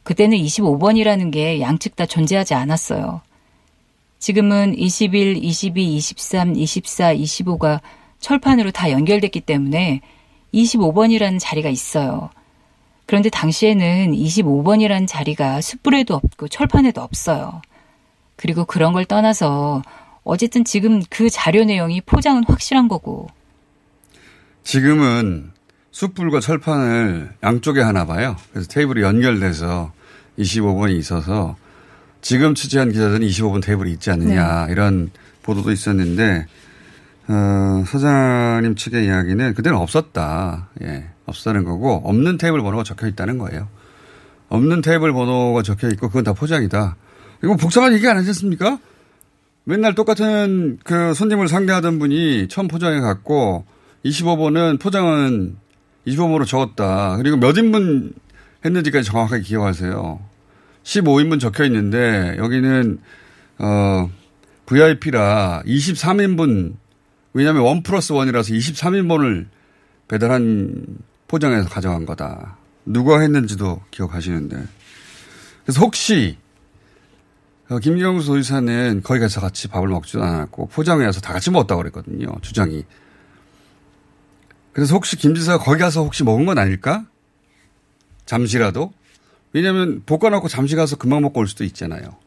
[0.03, 3.21] 그때는 25번이라는 게 양측 다 존재하지 않았어요.
[4.19, 7.81] 지금은 21, 22, 23, 24, 25가
[8.21, 9.99] 철판으로 다 연결됐기 때문에
[10.53, 12.29] 25번이라는 자리가 있어요.
[13.09, 17.59] 그런데 당시에는 25번이라는 자리가 숯불에도 없고 철판에도 없어요.
[18.35, 19.81] 그리고 그런 걸 떠나서
[20.23, 23.27] 어쨌든 지금 그 자료 내용이 포장은 확실한 거고
[24.63, 25.49] 지금은
[25.89, 28.35] 숯불과 철판을 양쪽에 하나 봐요.
[28.51, 29.91] 그래서 테이블이 연결돼서
[30.37, 31.55] 25번이 있어서
[32.21, 34.71] 지금 취재한 기자들은 25번 테이블이 있지 않느냐 네.
[34.71, 35.09] 이런
[35.41, 36.45] 보도도 있었는데
[37.27, 40.69] 어, 사장님 측의 이야기는 그때는 없었다.
[40.83, 43.67] 예, 없었다는 거고 없는 테이블 번호가 적혀 있다는 거예요.
[44.49, 46.95] 없는 테이블 번호가 적혀 있고 그건 다 포장이다.
[47.43, 48.79] 이거 복잡한 얘기 안 하셨습니까?
[49.63, 53.65] 맨날 똑같은 그 손님을 상대하던 분이 처음 포장해 갖고
[54.03, 55.55] 25번은 포장은
[56.07, 57.17] 25번으로 적었다.
[57.17, 58.13] 그리고 몇 인분
[58.65, 60.19] 했는지까지 정확하게 기억하세요.
[60.83, 62.99] 15인분 적혀 있는데 여기는
[63.59, 64.09] 어
[64.65, 66.73] VIP라 23인분
[67.33, 69.45] 왜냐하면 원 플러스 원이라서 23인분을
[70.07, 70.85] 배달한
[71.29, 72.57] 포장해서 가져간 거다.
[72.85, 74.65] 누가 했는지도 기억하시는데.
[75.63, 76.37] 그래서 혹시
[77.69, 82.27] 어, 김경수 소지사는 거기 가서 같이 밥을 먹지도 않았고 포장해서 다 같이 먹었다고 그랬거든요.
[82.41, 82.83] 주장이.
[84.73, 87.05] 그래서 혹시 김 지사가 거기 가서 혹시 먹은 건 아닐까?
[88.25, 88.91] 잠시라도?
[89.53, 92.17] 왜냐하면 볶아놓고 잠시 가서 금방 먹고 올 수도 있잖아요.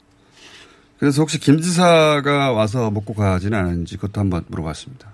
[0.98, 5.11] 그래서 혹시 김 지사가 와서 먹고 가지는 않았는지 그것도 한번 물어봤습니다.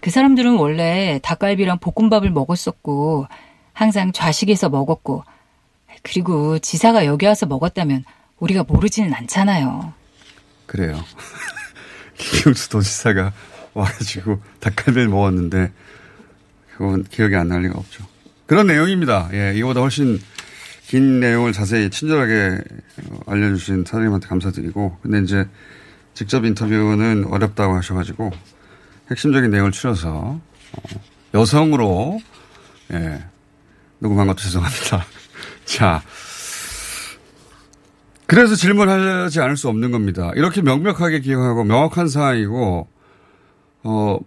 [0.00, 3.26] 그 사람들은 원래 닭갈비랑 볶음밥을 먹었었고
[3.72, 5.24] 항상 좌식에서 먹었고
[6.02, 8.04] 그리고 지사가 여기 와서 먹었다면
[8.38, 9.92] 우리가 모르지는 않잖아요.
[10.66, 11.02] 그래요.
[12.16, 13.32] 김경수 도지사가
[13.74, 15.72] 와가지고 닭갈비를 먹었는데
[16.76, 18.04] 그건 기억이 안 날 리가 없죠.
[18.46, 19.28] 그런 내용입니다.
[19.32, 20.20] 예, 이거보다 훨씬
[20.86, 22.58] 긴 내용을 자세히 친절하게
[23.10, 25.46] 어, 알려주신 사장님한테 감사드리고 근데 이제
[26.14, 28.30] 직접 인터뷰는 어렵다고 하셔가지고
[29.10, 30.82] 핵심적인 내용을 추려서 어,
[31.34, 32.20] 여성으로
[32.92, 33.24] 예,
[33.98, 35.04] 녹음한 것도 죄송합니다.
[35.64, 36.02] 자,
[38.26, 40.30] 그래서 질문하지 않을 수 없는 겁니다.
[40.36, 42.86] 이렇게 명백하게 기억하고 명확한 사항이고
[43.84, 44.18] 어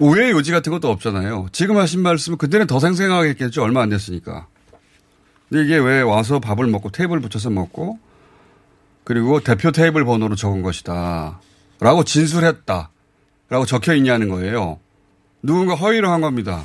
[0.00, 1.46] 오해 여지 같은 것도 없잖아요.
[1.52, 3.62] 지금 하신 말씀은 그때는 더 생생하겠죠.
[3.62, 4.48] 얼마 안 됐으니까.
[5.48, 7.98] 근데 이게 왜 와서 밥을 먹고 테이블 붙여서 먹고
[9.04, 11.40] 그리고 대표 테이블 번호로 적은 것이다.
[11.80, 12.90] 라고 진술했다.
[13.48, 14.80] 라고 적혀 있냐는 거예요.
[15.42, 16.64] 누군가 허위를 한 겁니다.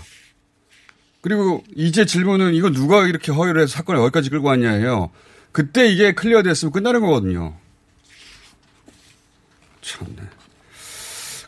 [1.21, 5.11] 그리고 이제 질문은 이거 누가 이렇게 허위를 해서 사건을 여기까지 끌고 왔냐예요.
[5.51, 7.55] 그때 이게 clear 됐으면 끝나는 거거든요.
[9.81, 10.21] 참네.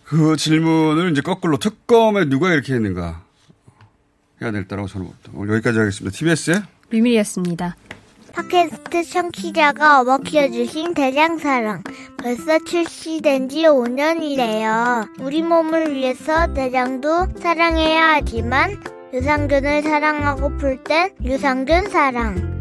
[0.04, 3.24] 그 질문을 이제 거꾸로 특검에 누가 이렇게 했는가
[4.42, 5.32] 해야 될 때라고 저는 봅니다.
[5.34, 6.18] 오늘 여기까지 하겠습니다.
[6.18, 7.78] TBS에 류밀이었습니다.
[8.34, 11.84] 팟캐스트 청취자가 어머 키워주신 대장사랑.
[12.18, 15.22] 벌써 출시된 지 5년이래요.
[15.22, 18.82] 우리 몸을 위해서 대장도 사랑해야 하지만
[19.14, 22.61] 유산균을 사랑하고플 땐 유산균 사랑.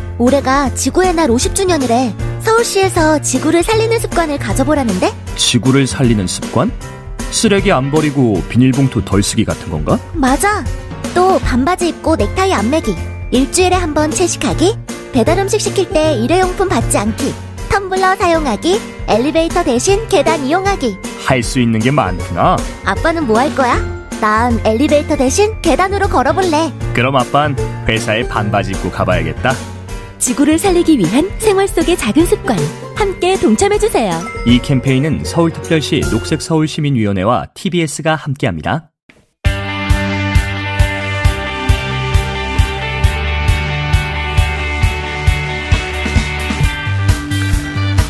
[0.25, 2.13] 올해가 지구의 날 50주년이래.
[2.41, 5.11] 서울시에서 지구를 살리는 습관을 가져보라는데?
[5.35, 6.71] 지구를 살리는 습관?
[7.31, 9.97] 쓰레기 안 버리고 비닐봉투 덜 쓰기 같은 건가?
[10.13, 10.63] 맞아.
[11.15, 12.95] 또 반바지 입고 넥타이 안 매기.
[13.31, 14.77] 일주일에 한 번 채식하기.
[15.11, 17.33] 배달 음식 시킬 때 일회용품 받지 않기.
[17.69, 18.79] 텀블러 사용하기.
[19.07, 20.97] 엘리베이터 대신 계단 이용하기.
[21.25, 22.57] 할 수 있는 게 많구나.
[22.85, 23.75] 아빠는 뭐 할 거야?
[24.21, 26.71] 난 엘리베이터 대신 계단으로 걸어볼래.
[26.93, 27.55] 그럼 아빤
[27.87, 29.55] 회사에 반바지 입고 가봐야겠다.
[30.21, 32.55] 지구를 살리기 위한 생활 속의 작은 습관.
[32.95, 34.11] 함께 동참해주세요.
[34.45, 38.91] 이 캠페인은 서울특별시 녹색서울시민위원회와 TBS가 함께합니다.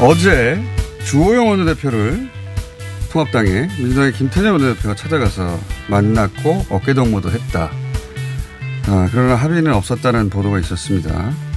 [0.01, 0.61] 어제
[1.05, 2.27] 주호영 원내대표를
[3.11, 5.57] 통합당에 민주당의 김태년 원내대표가 찾아가서
[5.89, 7.71] 만났고 어깨동무도 했다.
[8.87, 11.50] 아, 그러나 합의는 없었다는 보도가 있었습니다.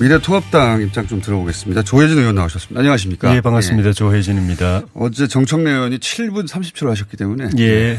[0.00, 1.82] 미래통합당 입장 좀 들어보겠습니다.
[1.82, 2.78] 조혜진 의원 나오셨습니다.
[2.78, 3.34] 안녕하십니까?
[3.34, 3.88] 예, 반갑습니다.
[3.88, 3.92] 예.
[3.92, 4.82] 조혜진입니다.
[4.94, 7.50] 어제 정청래 의원이 7분 30초를 하셨기 때문에.
[7.58, 7.98] 예.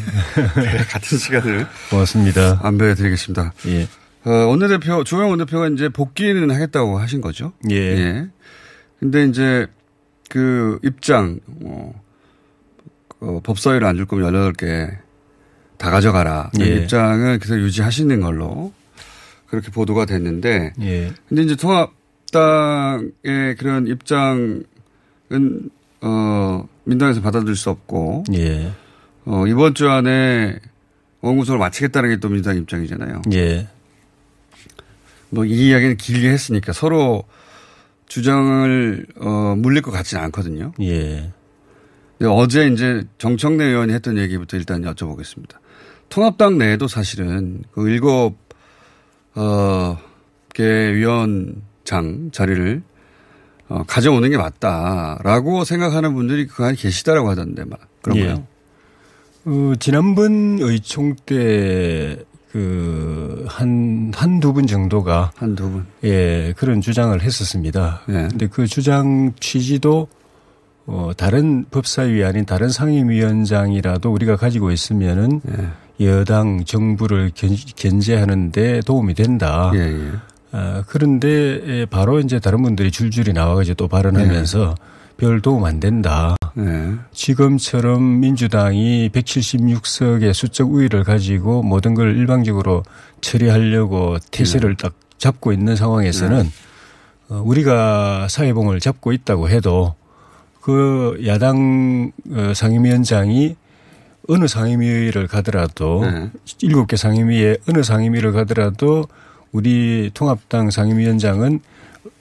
[0.55, 1.67] 네, 같은 시간을.
[1.89, 2.59] 고맙습니다.
[2.63, 3.53] 안배해 드리겠습니다.
[3.67, 3.87] 예.
[4.23, 7.51] 어, 원내대표, 조영 원내대표가 이제 복귀는 하겠다고 하신 거죠?
[7.69, 7.75] 예.
[7.75, 8.25] 예.
[8.99, 9.67] 근데 이제
[10.29, 11.93] 그 입장, 어,
[13.19, 14.89] 어 법사위를 안 줄 거면 18개
[15.77, 16.51] 다 가져가라.
[16.61, 16.65] 예.
[16.65, 18.73] 입장을 계속 유지하시는 걸로
[19.49, 20.73] 그렇게 보도가 됐는데.
[20.81, 21.11] 예.
[21.27, 24.63] 근데 이제 통합당의 그런 입장은,
[26.01, 28.23] 어, 민당에서 받아들일 수 없고.
[28.33, 28.71] 예.
[29.25, 30.59] 어, 이번 주 안에
[31.21, 33.21] 원구성을 마치겠다는 게 또 민주당 입장이잖아요.
[33.33, 33.67] 예.
[35.31, 37.23] 뭐 이 이야기는 길게 했으니까 서로
[38.07, 40.71] 주장을, 어, 물릴 것 같지는 않거든요.
[40.81, 41.31] 예.
[42.19, 45.57] 네, 어제 이제 정청래 의원이 했던 얘기부터 일단 여쭤보겠습니다.
[46.09, 48.35] 통합당 내에도 사실은 그 일곱,
[49.35, 49.97] 어,
[50.53, 52.81] 개 위원장 자리를
[53.69, 57.79] 어, 가져오는 게 맞다라고 생각하는 분들이 그 안에 계시다라고 하던데, 막.
[58.01, 58.29] 그런가요?
[58.29, 59.49] 예.
[59.49, 62.17] 어, 지난번 의총 때,
[62.51, 65.33] 그, 한, 한두 분 정도가.
[65.35, 65.85] 한두 분.
[66.03, 68.01] 예, 그런 주장을 했었습니다.
[68.09, 68.13] 예.
[68.13, 70.07] 근데 그 주장 취지도,
[70.87, 75.67] 어, 다른 법사위 아닌 다른 상임위원장이라도 우리가 가지고 있으면은 예.
[76.01, 79.71] 여당 정부를 견, 견제하는데 도움이 된다.
[79.75, 80.11] 예, 예.
[80.51, 81.27] 아, 그런데
[81.67, 84.75] 예, 바로 이제 다른 분들이 줄줄이 나와가지고 또 발언하면서
[85.17, 86.35] 별 도움 안 된다.
[86.55, 86.95] 네.
[87.11, 92.83] 지금처럼 민주당이 176석의 수적 우위를 가지고 모든 걸 일방적으로
[93.21, 96.49] 처리하려고 태세를 딱 잡고 있는 상황에서는 네.
[97.29, 99.93] 어, 우리가 사회봉을 잡고 있다고 해도
[100.61, 103.55] 그 야당 어, 상임위원장이
[104.29, 106.29] 어느 상임위를 가더라도 네.
[106.61, 109.05] 일곱 개 상임위에 어느 상임위를 가더라도
[109.51, 111.59] 우리 통합당 상임위원장은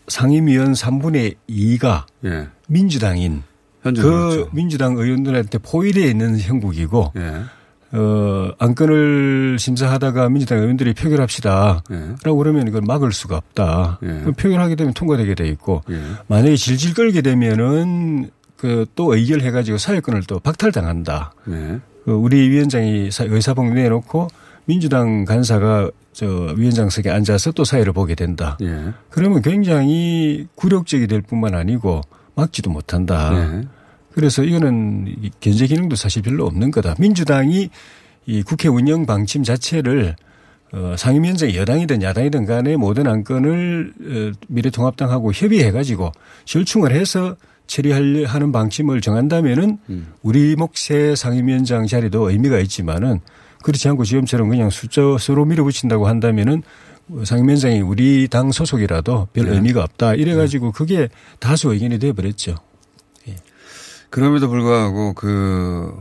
[0.09, 2.49] 상임위원 3분의 2가 예.
[2.67, 3.43] 민주당인
[3.83, 4.49] 그 그렇죠.
[4.53, 7.43] 민주당 의원들한테 포위되어 있는 형국이고 예.
[7.91, 11.83] 어, 안건을 심사하다가 민주당 의원들이 표결합시다.
[11.91, 12.15] 예.
[12.23, 13.99] 라고 그러면 이걸 막을 수가 없다.
[14.03, 14.25] 예.
[14.33, 16.01] 표결하게 되면 통과되게 돼 있고 예.
[16.27, 21.33] 만약에 질질 끌게 되면은 그 또 의결해가지고 사회권을 또 박탈당한다.
[22.09, 22.13] 네.
[22.13, 24.29] 그 우리 위원장이 사- 의사봉 내놓고
[24.65, 28.59] 민주당 간사가 저 위원장석에 앉아서 또 사회를 보게 된다.
[28.63, 28.93] 예.
[29.11, 32.01] 그러면 굉장히 굴욕적이 될 뿐만 아니고
[32.35, 33.31] 막지도 못한다.
[33.31, 33.63] 네.
[34.13, 36.97] 그래서 이거는 이 견제 기능도 사실 별로 없는 거다.
[36.99, 37.71] 민주당이
[38.27, 40.17] 이 국회 운영 방침 자체를
[40.73, 46.13] 어, 상임위원장이 여당이든 야당이든 간에 모든 안건을 어, 미래통합당하고 협의해가지고
[46.45, 47.37] 절충을 해서
[47.69, 49.79] 처리하려 하는 방침을 정한다면은
[50.23, 53.21] 우리 몫의 상임위원장 자리도 의미가 있지만은
[53.63, 56.63] 그렇지 않고 지금처럼 그냥 숫자 서로 밀어붙인다고 한다면은
[57.25, 59.55] 상임위원장이 우리 당 소속이라도 별 네.
[59.55, 60.15] 의미가 없다.
[60.15, 62.57] 이래 가지고 그게 다수 의견이 돼 버렸죠.
[64.11, 65.93] 그럼에도 불구하고 그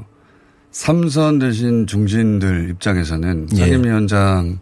[0.71, 3.57] 삼선 대신 중진들 입장에서는 예.
[3.57, 4.59] 상임위원장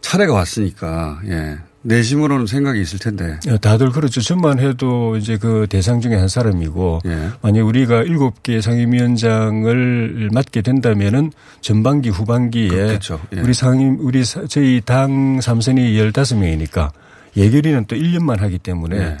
[0.00, 4.20] 차례가 왔으니까 예 내심으로는 생각이 있을 텐데 어, 다들 그렇죠.
[4.20, 7.28] 저만 해도 이제 그 대상 중에 한 사람이고 예.
[7.42, 13.20] 만약 우리가 일곱 개 상임위원장을 맡게 된다면은 전반기 후반기에 그렇겠죠.
[13.36, 13.40] 예.
[13.40, 16.90] 우리 상임 우리 사- 저희 당 삼선이 15명이니까
[17.36, 19.16] 예결위는 또 1년만 하기 때문에 예.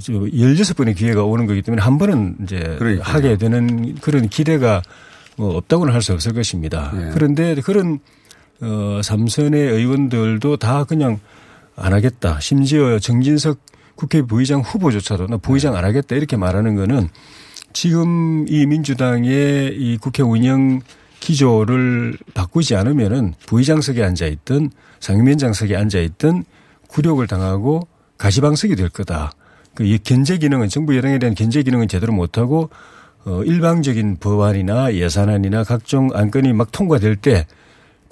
[0.00, 3.02] 저 16번의 기회가 오는 거기 때문에 한 번은 이제 그러니까요.
[3.02, 4.82] 하게 되는 그런 기대가
[5.36, 6.92] 뭐 없다고는 할 수 없을 것입니다.
[6.96, 7.10] 예.
[7.12, 7.98] 그런데 그런
[8.60, 11.18] 어 삼선의 의원들도 다 그냥
[11.76, 12.38] 안 하겠다.
[12.40, 13.58] 심지어 정진석
[13.94, 17.08] 국회 부의장 후보조차도 나 부의장 안 하겠다 이렇게 말하는 거는
[17.72, 20.80] 지금 이 민주당의 이 국회 운영
[21.20, 26.44] 기조를 바꾸지 않으면은 부의장석에 앉아 있든 상임위원장석에 앉아 있든
[26.88, 29.32] 굴욕을 당하고 가시방석이 될 거다.
[29.74, 32.70] 그이 견제 기능은 정부 여당에 대한 견제 기능은 제대로 못하고
[33.24, 37.46] 어 일방적인 법안이나 예산안이나 각종 안건이 막 통과될 때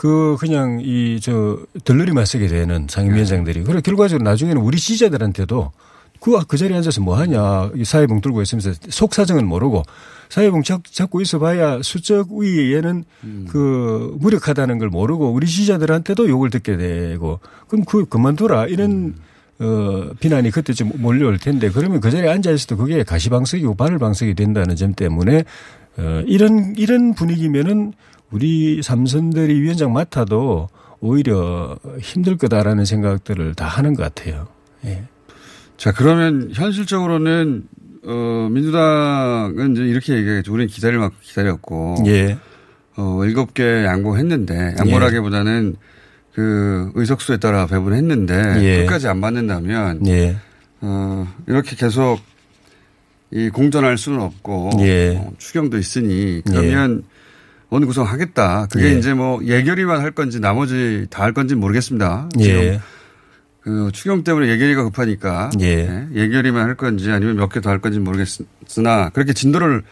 [0.02, 5.70] 그 그냥 이 저 들러리만 쓰게 되는 상임위원장들이 그래 결과적으로 나중에는 우리 지지자들한테도
[6.18, 7.70] 그, 그 자리에 앉아서 뭐 하냐.
[7.76, 9.84] 이 사회봉 들고 있으면서 속 사정은 모르고
[10.28, 13.04] 사회봉 잡, 잡고 있어 봐야 수적 우위에는
[13.48, 17.38] 그 무력하다는 걸 모르고 우리 지지자들한테도 욕을 듣게 되고
[17.68, 18.66] 그럼 그 그만둬라.
[18.66, 19.14] 이런
[19.60, 24.94] 어, 비난이 그때쯤 몰려올 텐데 그러면 그 자리에 앉아 있어도 그게 가시방석이고 바늘방석이 된다는 점
[24.94, 25.44] 때문에
[25.98, 27.92] 어, 이런, 이런 분위기면은
[28.32, 30.68] 우리 삼선들이 위원장 맡아도
[31.00, 34.48] 오히려 힘들 거다라는 생각들을 다 하는 것 같아요.
[34.84, 35.04] 예.
[35.76, 37.64] 자 그러면 현실적으로는
[38.04, 40.52] 어 민주당은 이제 이렇게 얘기하겠죠.
[40.52, 42.38] 우리는 기다릴 만큼 기다렸고 예.
[42.96, 45.76] 어 일곱 개 양보했는데 양보라기보다는
[46.34, 48.84] 그 의석수에 따라 배분했는데 예.
[48.84, 50.36] 끝까지 안 받는다면 예.
[50.80, 52.20] 어 이렇게 계속
[53.30, 55.16] 이 공전할 수는 없고 예.
[55.16, 57.02] 어, 추경도 있으니 그러면
[57.74, 58.66] 어느 구성하겠다.
[58.70, 58.98] 그게 예.
[58.98, 62.28] 이제 뭐 예결위만 할 건지 나머지 다 할 건지 모르겠습니다.
[62.40, 62.80] 예.
[63.60, 66.06] 그 추경 때문에 예결위가 급하니까 예.
[66.14, 69.82] 예, 결위만할 건지 아니면 몇 개 더 할 건지 모르겠으나 그렇게 진도를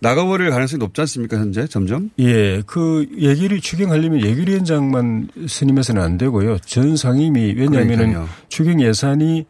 [0.00, 2.10] 나가버릴 가능성이 높지 않습니까 현재 점점?
[2.18, 6.58] 예, 그 예결위 추경하려면 예결위원장만 선임해서는 안 되고요.
[6.66, 8.28] 전 상임위 왜냐하면은 그러니까요.
[8.50, 9.46] 추경 예산이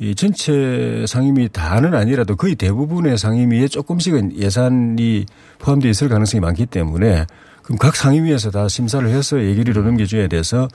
[0.00, 5.26] 이 전체 상임위 다는 아니라도 거의 대부분의 상임위에 조금씩은 예산이
[5.58, 7.26] 포함되어 있을 가능성이 많기 때문에
[7.62, 10.68] 그럼 각 상임위에서 다 심사를 해서 예결위로 넘겨줘야 돼서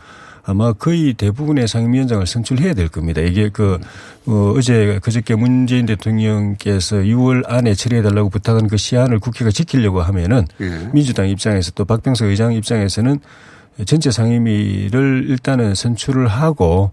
[0.43, 3.19] 아마 거의 대부분의 상임위원장을 선출해야 될 겁니다.
[3.19, 3.79] 이게 그,
[4.27, 10.91] 어, 어제 그저께 문재인 대통령께서 6월 안에 처리해달라고 부탁한 그 시한을 국회가 지키려고 하면은 예.
[10.93, 13.19] 민주당 입장에서 또 박병석 의장 입장에서는
[13.87, 16.91] 전체 상임위를 일단은 선출을 하고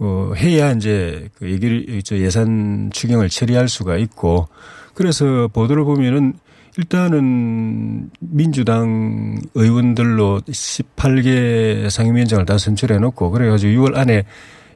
[0.00, 4.48] 어, 해야 이제 그 얘기를 저 예산 추경을 처리할 수가 있고
[4.94, 6.34] 그래서 보도를 보면은
[6.76, 14.24] 일단은 민주당 의원들로 18개 상임위원장을 다 선출해 놓고 그래가지고 6월 안에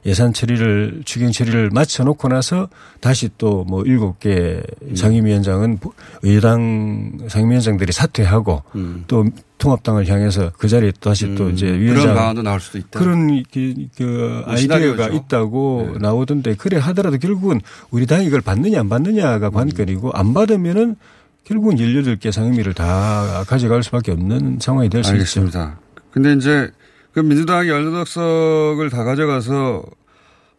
[0.05, 2.69] 예산 처리를 추경 처리를 마쳐 놓고 나서
[3.01, 4.63] 다시 또 뭐 7개
[4.95, 5.79] 상임위원장은
[6.23, 8.63] 의당 상임위원장들이 사퇴하고
[9.07, 9.25] 또
[9.59, 12.01] 통합당을 향해서 그 자리에 또 다시 또 이제 위원장 음.
[12.01, 12.99] 그런 방안도 나올 수도 있다.
[12.99, 15.09] 그런 그, 그뭐 아이디어가 시나리오죠.
[15.13, 20.95] 있다고 나오던데 그래 하더라도 결국은 우리 당이 이걸 받느냐 안 받느냐가 관건이고 안 받으면은
[21.43, 25.13] 결국은 18개 상임위를 다 가져갈 수밖에 없는 상황이 될 수 있죠.
[25.41, 25.79] 알겠습니다.
[26.11, 26.71] 근데 이제
[27.13, 29.83] 그 민주당이 18석을 다 가져가서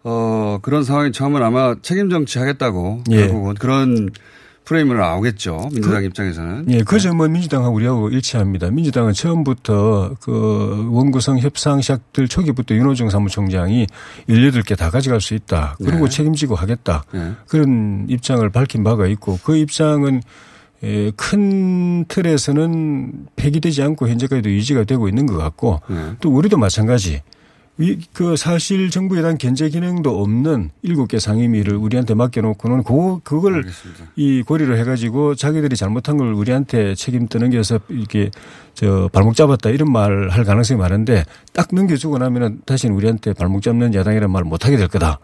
[0.02, 3.16] 어 그런 상황이 처음은 아마 책임 정치 하겠다고 예.
[3.26, 4.10] 결국은 그런
[4.64, 5.68] 프레임으로 나오겠죠.
[5.72, 6.66] 민주당 그- 입장에서는.
[6.68, 8.70] 예, 그 점은 민주당하고 우리하고 일치합니다.
[8.70, 13.86] 민주당은 처음부터 그 원구성 협상 시작될 초기부터 윤호중 사무총장이
[14.28, 15.76] 18개 다 가져갈 수 있다.
[15.78, 16.10] 그리고 네.
[16.10, 17.04] 책임지고 하겠다.
[17.12, 17.32] 네.
[17.48, 20.22] 그런 입장을 밝힌 바가 있고 그 입장은
[20.82, 26.12] 에, 큰 틀에서는 폐기되지 않고 현재까지도 유지가 되고 있는 것 같고 네.
[26.20, 27.22] 또 우리도 마찬가지.
[27.80, 33.64] 이, 그 사실 정부에 대한 견제 기능도 없는 일곱 개 상임위를 우리한테 맡겨놓고는 그, 그걸
[34.16, 38.30] 이 고리를 해가지고 자기들이 잘못한 걸 우리한테 책임 떠넘겨서 이렇게
[38.74, 43.94] 저 발목 잡았다 이런 말 할 가능성이 많은데 딱 넘겨주고 나면은 다시는 우리한테 발목 잡는
[43.94, 45.18] 야당이라는 말 못하게 될 거다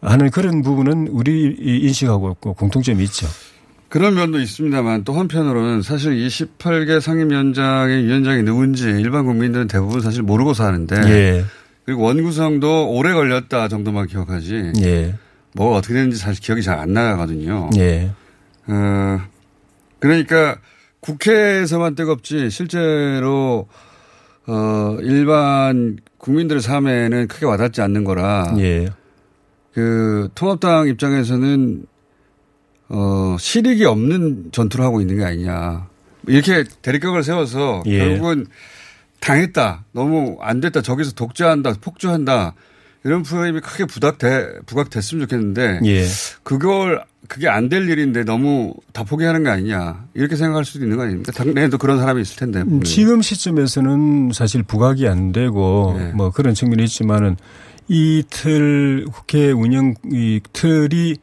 [0.00, 3.26] 하는 그런 부분은 우리 이 인식하고 있고 공통점이 있죠.
[3.88, 10.54] 그런 면도 있습니다만 또 한편으로는 사실 28개 상임위원장의 위원장이 누군지 일반 국민들은 대부분 사실 모르고
[10.54, 11.44] 사는데 예.
[11.90, 15.14] 그리고 원구성도 오래 걸렸다 정도만 기억하지 예.
[15.54, 17.68] 뭐가 어떻게 됐는지 사실 기억이 잘 안 나거든요.
[17.78, 18.12] 예.
[18.68, 19.20] 어,
[19.98, 20.58] 그러니까
[21.00, 23.66] 국회에서만 뜨겁지 실제로
[24.46, 28.88] 어, 일반 국민들의 삶에는 크게 와닿지 않는 거라 예.
[29.74, 31.86] 그 통합당 입장에서는
[32.90, 35.88] 어, 실익이 없는 전투를 하고 있는 게 아니냐.
[36.28, 37.98] 이렇게 대립각을 세워서 예.
[37.98, 38.46] 결국은
[39.20, 39.84] 당했다.
[39.92, 40.82] 너무 안 됐다.
[40.82, 41.74] 저기서 독재한다.
[41.80, 42.54] 폭주한다.
[43.04, 45.80] 이런 프레임이 크게 부각돼, 부각됐으면 좋겠는데.
[45.84, 46.04] 예.
[46.42, 50.04] 그걸, 그게 안 될 일인데 너무 다 포기하는 거 아니냐.
[50.14, 51.32] 이렇게 생각할 수도 있는 거 아닙니까?
[51.32, 52.60] 당내에도 그런 사람이 있을 텐데.
[52.60, 56.12] 음, 지금 시점에서는 사실 부각이 안 되고 네.
[56.12, 57.36] 뭐 그런 측면이 있지만은
[57.88, 61.16] 이틀 국회 운영 이 틀이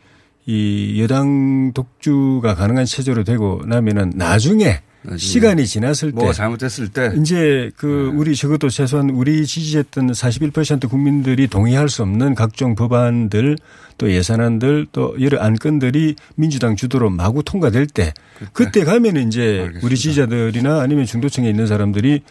[0.45, 4.81] 이 여당 독주가 가능한 체제로 되고 나면은 나중에
[5.16, 7.14] 시간이 지났을 때 뭐가 잘못됐을 때.
[7.18, 13.58] 이제 그 우리 적어도 최소한 우리 지지했던 41% 국민들이 동의할 수 없는 각종 법안들
[13.97, 18.14] 또 예산안들 또 여러 안건들이 민주당 주도로 마구 통과될 때
[18.53, 18.84] 그때.
[18.84, 22.22] 가면 이제 우리 지지자들이나 아니면 중도층에 있는 사람들이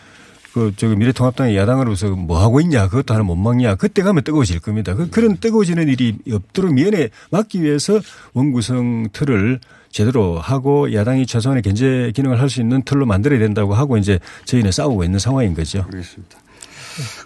[0.52, 4.94] 그 저기 미래통합당의 야당으로서 뭐 하고 있냐 그것도 하나 못 막냐 그때 가면 뜨거워질 겁니다.
[4.94, 8.00] 그 그런 뜨거워지는 일이 없도록 미연에 막기 위해서
[8.32, 9.60] 원구성 틀을
[10.00, 14.70] 제대로 하고 야당이 최소한의 견제 기능을 할 수 있는 틀로 만들어야 된다고 하고 이제 저희는
[14.70, 15.86] 싸우고 있는 상황인 거죠.
[15.90, 16.36] 알겠습니다.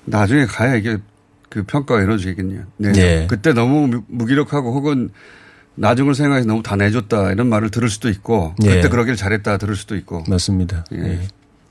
[0.05, 0.97] 나중에 가야 이게
[1.49, 2.63] 그 평가가 이루어지겠네요.
[2.77, 2.93] 네.
[2.93, 3.27] 네.
[3.29, 5.11] 그때 너무 무- 무기력하고 혹은
[5.75, 8.77] 나중을 생각해서 너무 다 내줬다 이런 말을 들을 수도 있고 예.
[8.77, 10.85] 그때 그러길 잘했다 들을 수도 있고 맞습니다.
[10.93, 11.23] 예.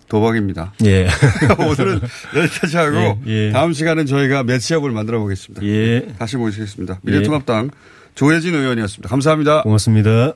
[0.10, 0.74] 도박입니다.
[0.84, 1.08] 예.
[1.60, 2.02] 오늘은
[2.36, 3.52] 여기까지 하고 예, 예.
[3.54, 5.66] 다음 시간은 저희가 매치업을 만들어 보겠습니다.
[5.66, 6.08] 예.
[6.20, 7.00] 다시 모시겠습니다.
[7.04, 7.70] 미래통합당
[8.16, 9.08] 조혜진 의원이었습니다.
[9.08, 9.62] 감사합니다.
[9.62, 10.34] 고맙습니다.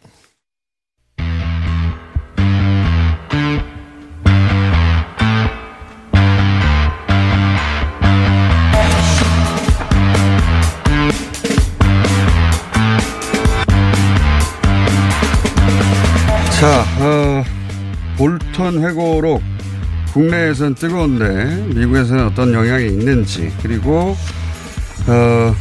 [16.64, 17.43] 자, 어,
[18.18, 19.41] 볼턴 회고록
[20.14, 24.16] 국내에선 뜨거운데 미국에서는 어떤 영향이 있는지 그리고
[25.09, 25.53] 어,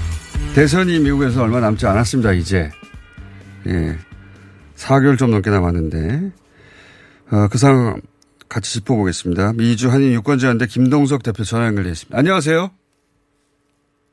[0.55, 2.35] 대선이 미국에서 얼마 남지 않았습니다.
[2.35, 2.71] 이제
[3.67, 3.99] 예,
[4.77, 6.31] 4개월 좀 넘게 남았는데
[7.33, 8.01] 어, 그 상황
[8.49, 9.55] 같이 짚어보겠습니다.
[9.55, 12.17] 미주 한인 유권자연대 김동석 대표 전화 연결되어 있습니다.
[12.17, 12.71] 안녕하세요.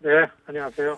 [0.05, 0.09] 네,
[0.47, 0.97] 안녕하세요.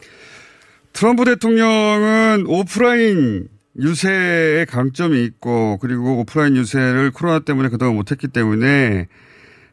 [0.94, 9.08] 트럼프 대통령은 오프라인 유세에 강점이 있고 그리고 오프라인 유세를 코로나 때문에 그동안 못했기 때문에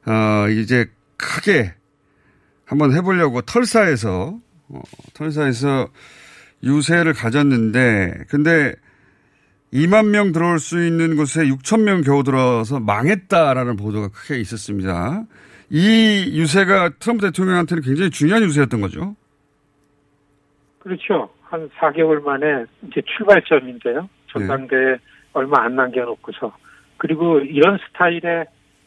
[0.07, 0.87] 어 이제
[1.17, 1.75] 크게
[2.65, 4.39] 한번 해보려고 털사에서
[4.69, 4.81] 어,
[5.15, 5.89] 털사에서
[6.63, 8.75] 유세를 가졌는데 근데
[9.73, 15.25] 2만 명 들어올 수 있는 곳에 6천 명 겨우 들어서 망했다라는 보도가 크게 있었습니다.
[15.71, 19.15] 이 유세가 트럼프 대통령한테는 굉장히 중요한 유세였던 거죠.
[20.79, 21.31] 그렇죠.
[21.51, 24.09] 한 4개월 만에 이제 출발점인데요.
[24.29, 24.99] 전당대회
[25.33, 26.55] 얼마 안 남겨놓고서.
[26.99, 28.47] 그리고 이런 스타일의,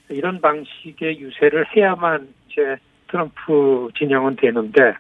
[0.10, 4.94] 이런 방식의 유세를 해야만 이제 트럼프 진영은 되는데,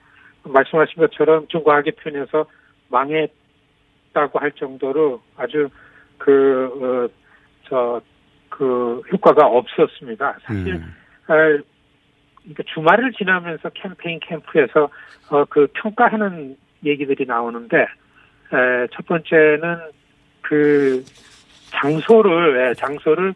[0.43, 2.45] 말씀하신 것처럼 좀 과하게 표현해서
[2.89, 5.69] 망했다고 할 정도로 아주
[6.17, 7.21] 그, 어,
[7.67, 8.01] 저,
[8.49, 10.37] 그 효과가 없었습니다.
[10.43, 10.95] 사실, 음.
[11.27, 11.33] 어,
[12.41, 14.89] 그러니까 주말을 지나면서 캠페인 캠프에서
[15.29, 19.77] 어, 그 평가하는 얘기들이 나오는데 에, 첫 번째는
[20.41, 21.03] 그
[21.71, 23.33] 장소를 예, 장소를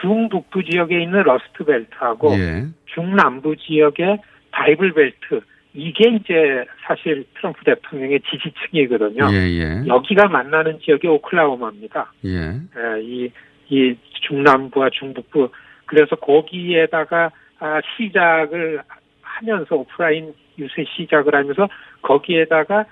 [0.00, 2.66] 중북부 지역에 있는 Rust Belt하고 예.
[2.86, 4.18] 중남부 지역의
[4.50, 5.40] Bible Belt
[5.74, 9.28] 이게 이제 사실 트럼프 대통령의 지지층이거든요.
[9.32, 9.86] 예, 예.
[9.86, 12.12] 여기가 만나는 지역이 오클라호마입니다.
[12.24, 12.30] 예.
[12.30, 13.30] 예, 이,
[13.68, 15.50] 이 중남부와 중북부
[15.86, 18.82] 그래서 거기에다가 아, 시작을
[19.20, 21.68] 하면서 오프라인 유세 시작을 하면서
[22.02, 22.84] 거기에다가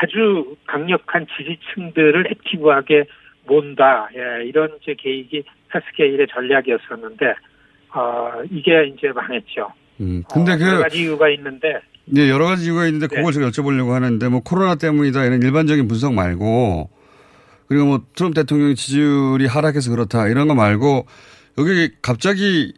[0.00, 3.04] 아주 강력한 지지층들을 액티브하게
[3.46, 7.34] 몬다 예, 이런 이제 계획이 패스케일의 전략이었었는데
[7.94, 9.72] 어, 이게 이제 망했죠.
[10.00, 10.22] 음.
[10.32, 13.16] 근데 어, 그, 여러 가지 이유가 있는데 네, 여러 가지 이유가 있는데 네.
[13.16, 16.90] 그걸 제가 여쭤보려고 하는데 뭐 코로나 때문이다 이런 일반적인 분석 말고
[17.68, 21.06] 그리고 뭐 트럼프 대통령의 지지율이 하락해서 그렇다 이런 거 말고
[21.58, 22.74] 여기 갑자기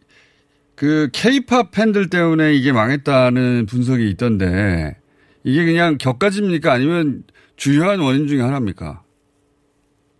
[0.75, 4.95] 그 케이팝 팬들 때문에 이게 망했다는 분석이 있던데
[5.43, 7.23] 이게 그냥 격가집니까 아니면
[7.55, 9.01] 주요한 원인 중에 하나입니까?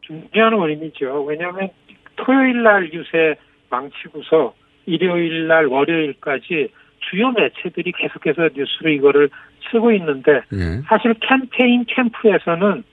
[0.02, 1.24] 중요한 원인이죠.
[1.26, 1.70] 왜냐하면
[2.16, 3.36] 토요일 날 유세
[3.70, 4.54] 망치고서
[4.86, 6.70] 일요일 날 월요일까지
[7.10, 9.30] 주요 매체들이 계속해서 뉴스로 이거를
[9.72, 10.82] 쓰고 있는데 예.
[10.88, 12.84] 사실 캠페인 캠프에서는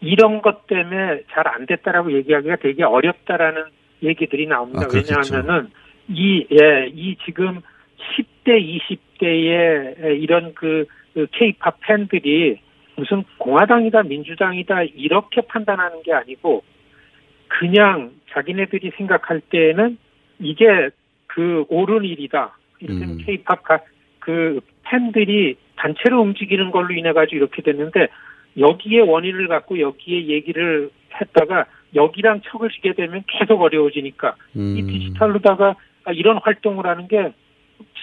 [0.00, 3.64] 이런 것 때문에 잘 안 됐다라고 얘기하기가 되게 어렵다라는
[4.02, 4.82] 얘기들이 나옵니다.
[4.82, 5.14] 아, 그렇겠죠.
[5.32, 5.70] 왜냐하면은
[6.08, 7.60] 이, 예, 이 지금
[8.44, 8.80] 10대,
[9.20, 12.60] 20대의 이런 그, 그 K-팝 팬들이
[12.96, 16.62] 무슨 공화당이다, 민주당이다, 이렇게 판단하는 게 아니고,
[17.48, 19.98] 그냥 자기네들이 생각할 때에는
[20.40, 20.90] 이게
[21.26, 22.56] 그 옳은 일이다.
[22.80, 23.80] 이를테면 K-팝 가-
[24.18, 28.08] 그 팬들이 단체로 움직이는 걸로 인해 가지고 이렇게 됐는데
[28.58, 30.90] 여기에 원인을 갖고 여기에 얘기를
[31.20, 34.86] 했다가 여기랑 척을 지게 되면 계속 어려워지니까 이 음.
[34.86, 35.74] 디지털로다가 아,
[36.12, 37.32] 이런 활동을 하는 게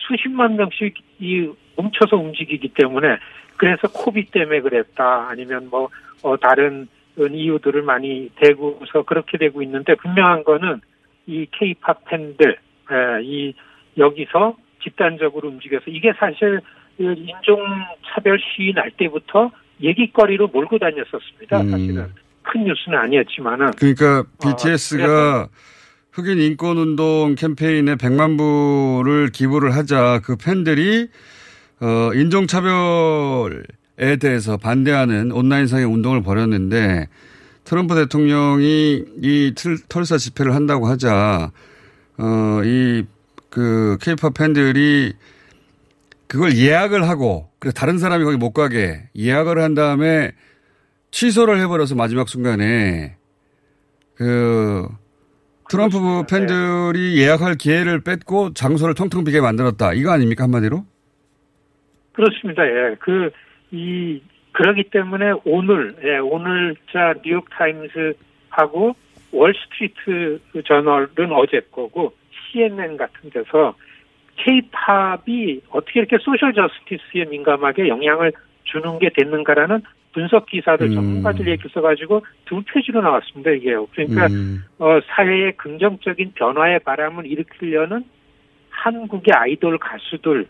[0.07, 3.17] 수십만 명씩 이 뭉쳐서 움직이기 때문에
[3.57, 5.89] 그래서 코비 때문에 그랬다 아니면 뭐
[6.21, 6.87] 어, 다른
[7.17, 10.81] 이유들을 많이 대고서 그렇게 되고 있는데 분명한 거는
[11.27, 13.53] 이 케이팝 팬들 에, 이
[13.97, 16.59] 여기서 집단적으로 움직여서 이게 사실
[16.97, 19.51] 그 인종차별 시위 날 때부터
[19.81, 21.61] 얘기거리로 몰고 다녔었습니다.
[21.61, 21.71] 음.
[21.71, 22.07] 사실은
[22.43, 25.47] 큰 뉴스는 아니었지만은 그러니까 BTS가
[26.13, 31.09] 흑인 인권 운동 캠페인에 100만 불을 기부를 하자 그 팬들이
[31.79, 33.63] 어 인종차별에
[34.19, 37.07] 대해서 반대하는 온라인상의 운동을 벌였는데
[37.63, 41.51] 트럼프 대통령이 이 틀, 털사 집회를 한다고 하자
[42.19, 45.13] 어 이그 케이팝 팬들이
[46.27, 50.31] 그걸 예약을 하고 그래서 다른 사람이 거기 못 가게 예약을 한 다음에
[51.09, 53.15] 취소를 해버려서 마지막 순간에
[54.13, 54.87] 그
[55.73, 55.97] 트럼프
[56.29, 59.93] 팬들이 예약할 기회를 뺏고 장소를 텅텅 비게 만들었다.
[59.93, 60.83] 이거 아닙니까 한마디로?
[62.11, 62.63] 그렇습니다.
[62.63, 62.95] 예.
[62.99, 63.31] 그,
[63.71, 64.21] 이,
[64.51, 68.95] 그러기 때문에 오늘, 예, 오늘 자 뉴욕 타임스하고
[69.31, 72.13] 월스트리트 저널은 어제 거고
[72.51, 73.73] CNN 같은 데서
[74.35, 78.31] K-팝이 어떻게 이렇게 social justice에 민감하게 영향을
[78.65, 79.81] 주는 게 됐는가라는
[80.13, 80.93] 분석 기사들 음.
[80.93, 83.87] 전문가들 얘기 써가지고 두 페이지로 나왔습니다 이게요.
[83.87, 84.63] 그러니까 음.
[84.79, 88.03] 어, 사회의 긍정적인 변화의 바람을 일으키려는
[88.69, 90.47] 한국의 아이돌 가수들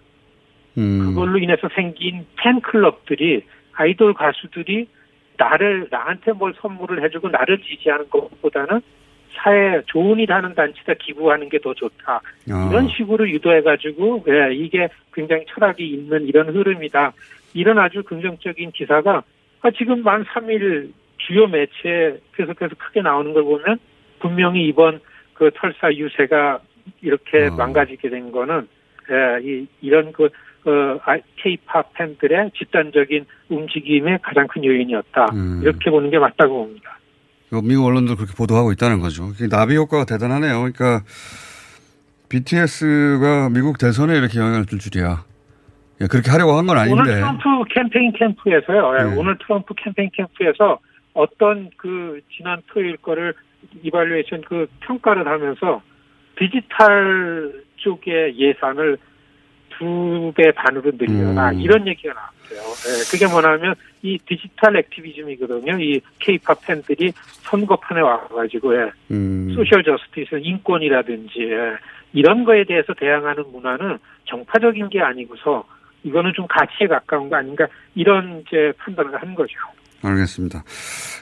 [0.78, 0.99] 음.
[0.99, 3.43] 그걸로 인해서 생긴 팬클럽들이
[3.74, 4.88] 아이돌 가수들이
[5.38, 8.82] 나를 나한테 뭘 선물을 해주고 나를 지지하는 것보다는
[9.36, 12.70] 사회 좋은 일 하는 단체다 기부하는 게 더 좋다 아.
[12.70, 17.14] 이런 식으로 유도해가지고 예, 이게 굉장히 철학이 있는 이런 흐름이다
[17.53, 19.24] 이런 아주 긍정적인 기사가 아,
[19.72, 23.80] 지금 만 3일 주요 매체에 계속해서 크게 나오는 걸 보면
[24.20, 24.99] 분명히 이번
[25.34, 26.59] 그 털사 유세가
[27.01, 27.55] 이렇게 어.
[27.55, 28.68] 망가지게 된 거는
[29.09, 30.26] 예, 이, 이런 그
[30.66, 35.26] 어, 아, K-팝 팬들의 집단적인 움직임의 가장 큰 요인이었다.
[35.34, 35.59] 음.
[35.61, 36.97] 이렇게 보는 게 맞다고 봅니다.
[37.49, 39.32] 그 미국 언론도 그렇게 보도하고 있다는 거죠.
[39.49, 40.57] 나비 효과가 대단하네요.
[40.59, 41.03] 그러니까
[42.30, 45.26] BTS가 미국 대선에 이렇게 영향을 줄 줄이야.
[46.01, 47.16] 야, 그렇게 하려고 한건 오늘 아닌데.
[47.16, 47.43] 트럼프
[47.74, 48.96] 캠페인 캠프에서요.
[49.00, 49.16] 예, 네.
[49.18, 50.80] 오늘 트럼프 캠페인 캠프에서
[51.14, 53.34] 어떤 그 지난 토요일 거를
[53.82, 55.82] 이발루에이션 그 평가를 하면서
[56.38, 58.98] 디지털 쪽의 예산을
[59.78, 61.60] 두 배 반으로 늘려라 음.
[61.60, 62.60] 이런 얘기가 나왔어요.
[62.60, 65.80] 예, 그게 뭐냐면 이 디지털 activism이거든요.
[65.80, 67.12] 이 케이팝 팬들이
[67.42, 69.52] 선거판에 와가지고 예, 음.
[69.56, 71.76] social justice, 인권이라든지 예,
[72.14, 75.66] 이런 거에 대해서 대항하는 문화는 정파적인 게 아니고서
[76.04, 79.54] 이거는 좀 가치에 가까운 거 아닌가 이런 이제 판단을 한 거죠.
[80.04, 80.64] 알겠습니다.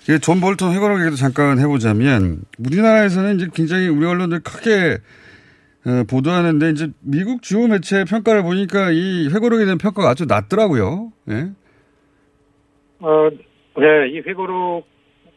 [0.10, 4.98] 이 존 볼턴 회고록 얘기도 잠깐 해보자면 우리나라에서는 이제 굉장히 우리 언론들 크게
[5.86, 11.12] 어, 보도하는데 이제 미국 주요 매체 평가를 보니까 이 회고록에 대한 평가가 아주 낮더라고요.
[11.30, 11.50] 예.
[13.00, 13.30] 어,
[13.78, 14.88] 네, 이 회고록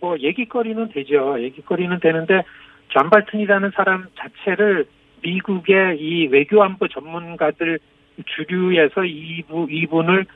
[0.00, 1.36] 뭐 얘기거리는 되죠.
[1.40, 2.42] 얘기거리는 되는데
[2.88, 4.86] 존 볼튼이라는 사람 자체를
[5.22, 7.78] 미국의 이 외교안보 전문가들
[8.26, 10.26] 주류에서 이부 이분을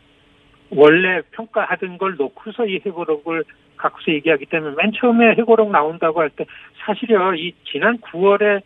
[0.70, 3.44] 원래 평가하던 걸 놓고서 이 회고록을
[3.76, 6.44] 갖고서 얘기하기 때문에 맨 처음에 회고록 나온다고 할 때
[6.84, 8.62] 사실요 이 지난 9월에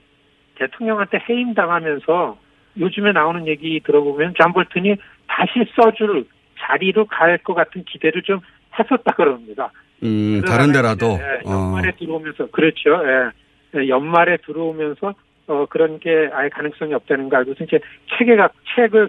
[0.57, 2.39] 대통령한테 해임 당하면서
[2.79, 4.97] 요즘에 나오는 얘기 들어보면 존 볼튼이
[5.29, 6.27] 다시 써줄
[6.59, 8.41] 자리로 갈 것 같은 기대를 좀
[8.79, 9.71] 했었다 그럽니다.
[10.03, 11.19] 음, 다른 데라도.
[11.21, 11.53] 예, 어.
[11.53, 13.01] 연말에 들어오면서 그렇죠.
[13.05, 13.31] 예.
[13.79, 15.15] 예, 연말에 들어오면서
[15.49, 17.81] 어 그런 게 아예 가능성이 없다는 거 알고서 이제
[18.17, 19.09] 책에가 책을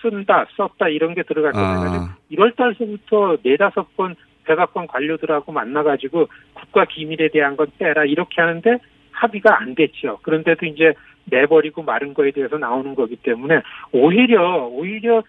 [0.00, 4.14] 쓴다, 썼다 이런 게 들어갈 거같아 아, 1월 달서부터 네다섯 번
[4.44, 8.78] 백악관 관료들하고 만나가지고 국가 기밀에 대한 건 빼라 이렇게 하는데
[9.12, 10.18] 합의가 안 됐죠.
[10.22, 10.94] 그런데도 이제
[11.26, 13.60] 내버리고 마른 거에 대해서 나오는 거기 때문에
[13.92, 15.22] 오히려 오히려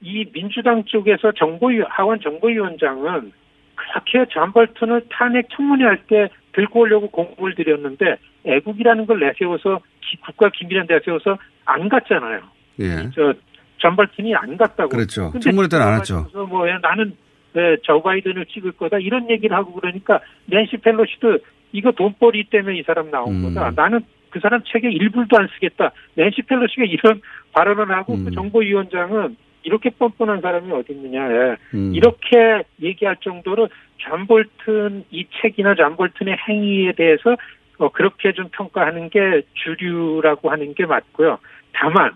[0.00, 3.32] 이 민주당 쪽에서 정보위 하원 정보위원장은
[3.74, 9.89] 그렇게 존 볼튼을 탄핵 청문회 할 때 들고 오려고 공을 들였는데 애국이라는 걸 내세워서 기-
[10.24, 12.40] 국가 기밀에 내세워서 안 갔잖아요.
[12.80, 13.10] 예.
[13.10, 14.90] 저 존 볼튼이 안 갔다고.
[14.90, 15.32] 그렇죠.
[15.40, 16.24] 청문회 때는 안 했죠.
[16.24, 17.16] 그래서 뭐 예, 나는
[17.56, 21.38] 예, 저 바이든을 찍을 거다 이런 얘기를 하고 그러니까 낸시 펠로시도
[21.72, 23.54] 이거 돈벌이 때문에 이 사람 나온 음.
[23.54, 23.72] 거다.
[23.74, 25.92] 나는 그 사람 책에 일불도 안 쓰겠다.
[26.14, 27.20] 낸시 펠로시가 이런
[27.52, 28.24] 발언을 하고 음.
[28.24, 31.30] 그 정보위원장은 이렇게 뻔뻔한 사람이 어디 있느냐.
[31.30, 31.56] 예.
[31.74, 31.94] 음.
[31.94, 37.36] 이렇게 얘기할 정도로 존 볼튼 이 책이나 존 볼튼의 행위에 대해서
[37.80, 41.38] 어, 그렇게 좀 평가하는 게 주류라고 하는 게 맞고요.
[41.72, 42.12] 다만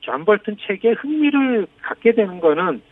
[0.00, 2.82] 존 볼튼 책에 흥미를 갖게 되는 거는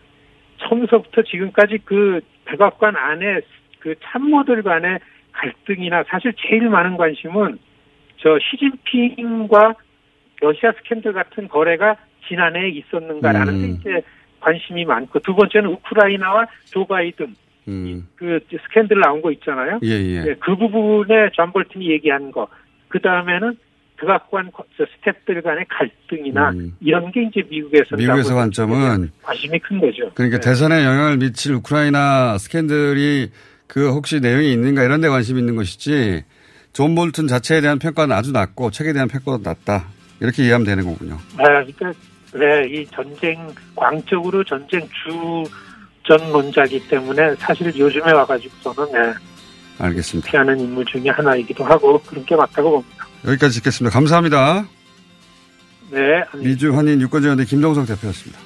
[0.59, 3.41] 처음서부터 지금까지 그 백악관 안에
[3.81, 5.01] 그 참모들 간의
[5.33, 7.59] 갈등이나 사실 제일 많은 관심은
[8.19, 9.75] 저 시진핑과
[10.41, 11.97] 러시아 스캔들 같은 거래가
[12.29, 13.77] 지난해에 있었는가라는 데 음.
[13.81, 14.03] 이제
[14.39, 17.35] 관심이 많고 두 번째는 우크라이나와 조 바이든
[17.69, 18.09] 음.
[18.17, 19.79] 그 스캔들 나온 거 있잖아요.
[19.83, 20.25] 예, 예.
[20.27, 22.49] 예, 그 부분에 존 볼튼이 얘기한 거.
[22.89, 23.57] 그 다음에는
[24.01, 27.99] 백악관 거- 저 스태프들 간의 갈등이나 이런 게 이제 미국에서 음.
[27.99, 30.11] 미국에서 관점은 관심이 큰 거죠.
[30.15, 30.49] 그러니까 네.
[30.49, 33.31] 대선에 영향을 미칠 우크라이나 스캔들이
[33.69, 36.25] 그 혹시 내용이 있는가 이런 데 관심이 있는 것이지
[36.73, 39.85] 존 볼튼 자체에 대한 평가는 아주 낮고 책에 대한 평가도 낮다.
[40.21, 41.15] 이렇게 이해하면 되는 거군요.
[41.39, 41.93] 아, 그러니까
[42.35, 49.15] 네, 이 전쟁 광적으로 전쟁 주전론자기 때문에 사실 요즘에 와가지고서는 네,
[49.79, 50.31] 알겠습니다.
[50.31, 53.07] 피하는 인물 중에 하나이기도 하고 그런 게 맞다고 봅니다.
[53.27, 53.93] 여기까지 듣겠습니다.
[53.95, 54.67] 감사합니다.
[55.91, 58.39] 네, 미주 한인 유권자연대 김동석 대표였습니다.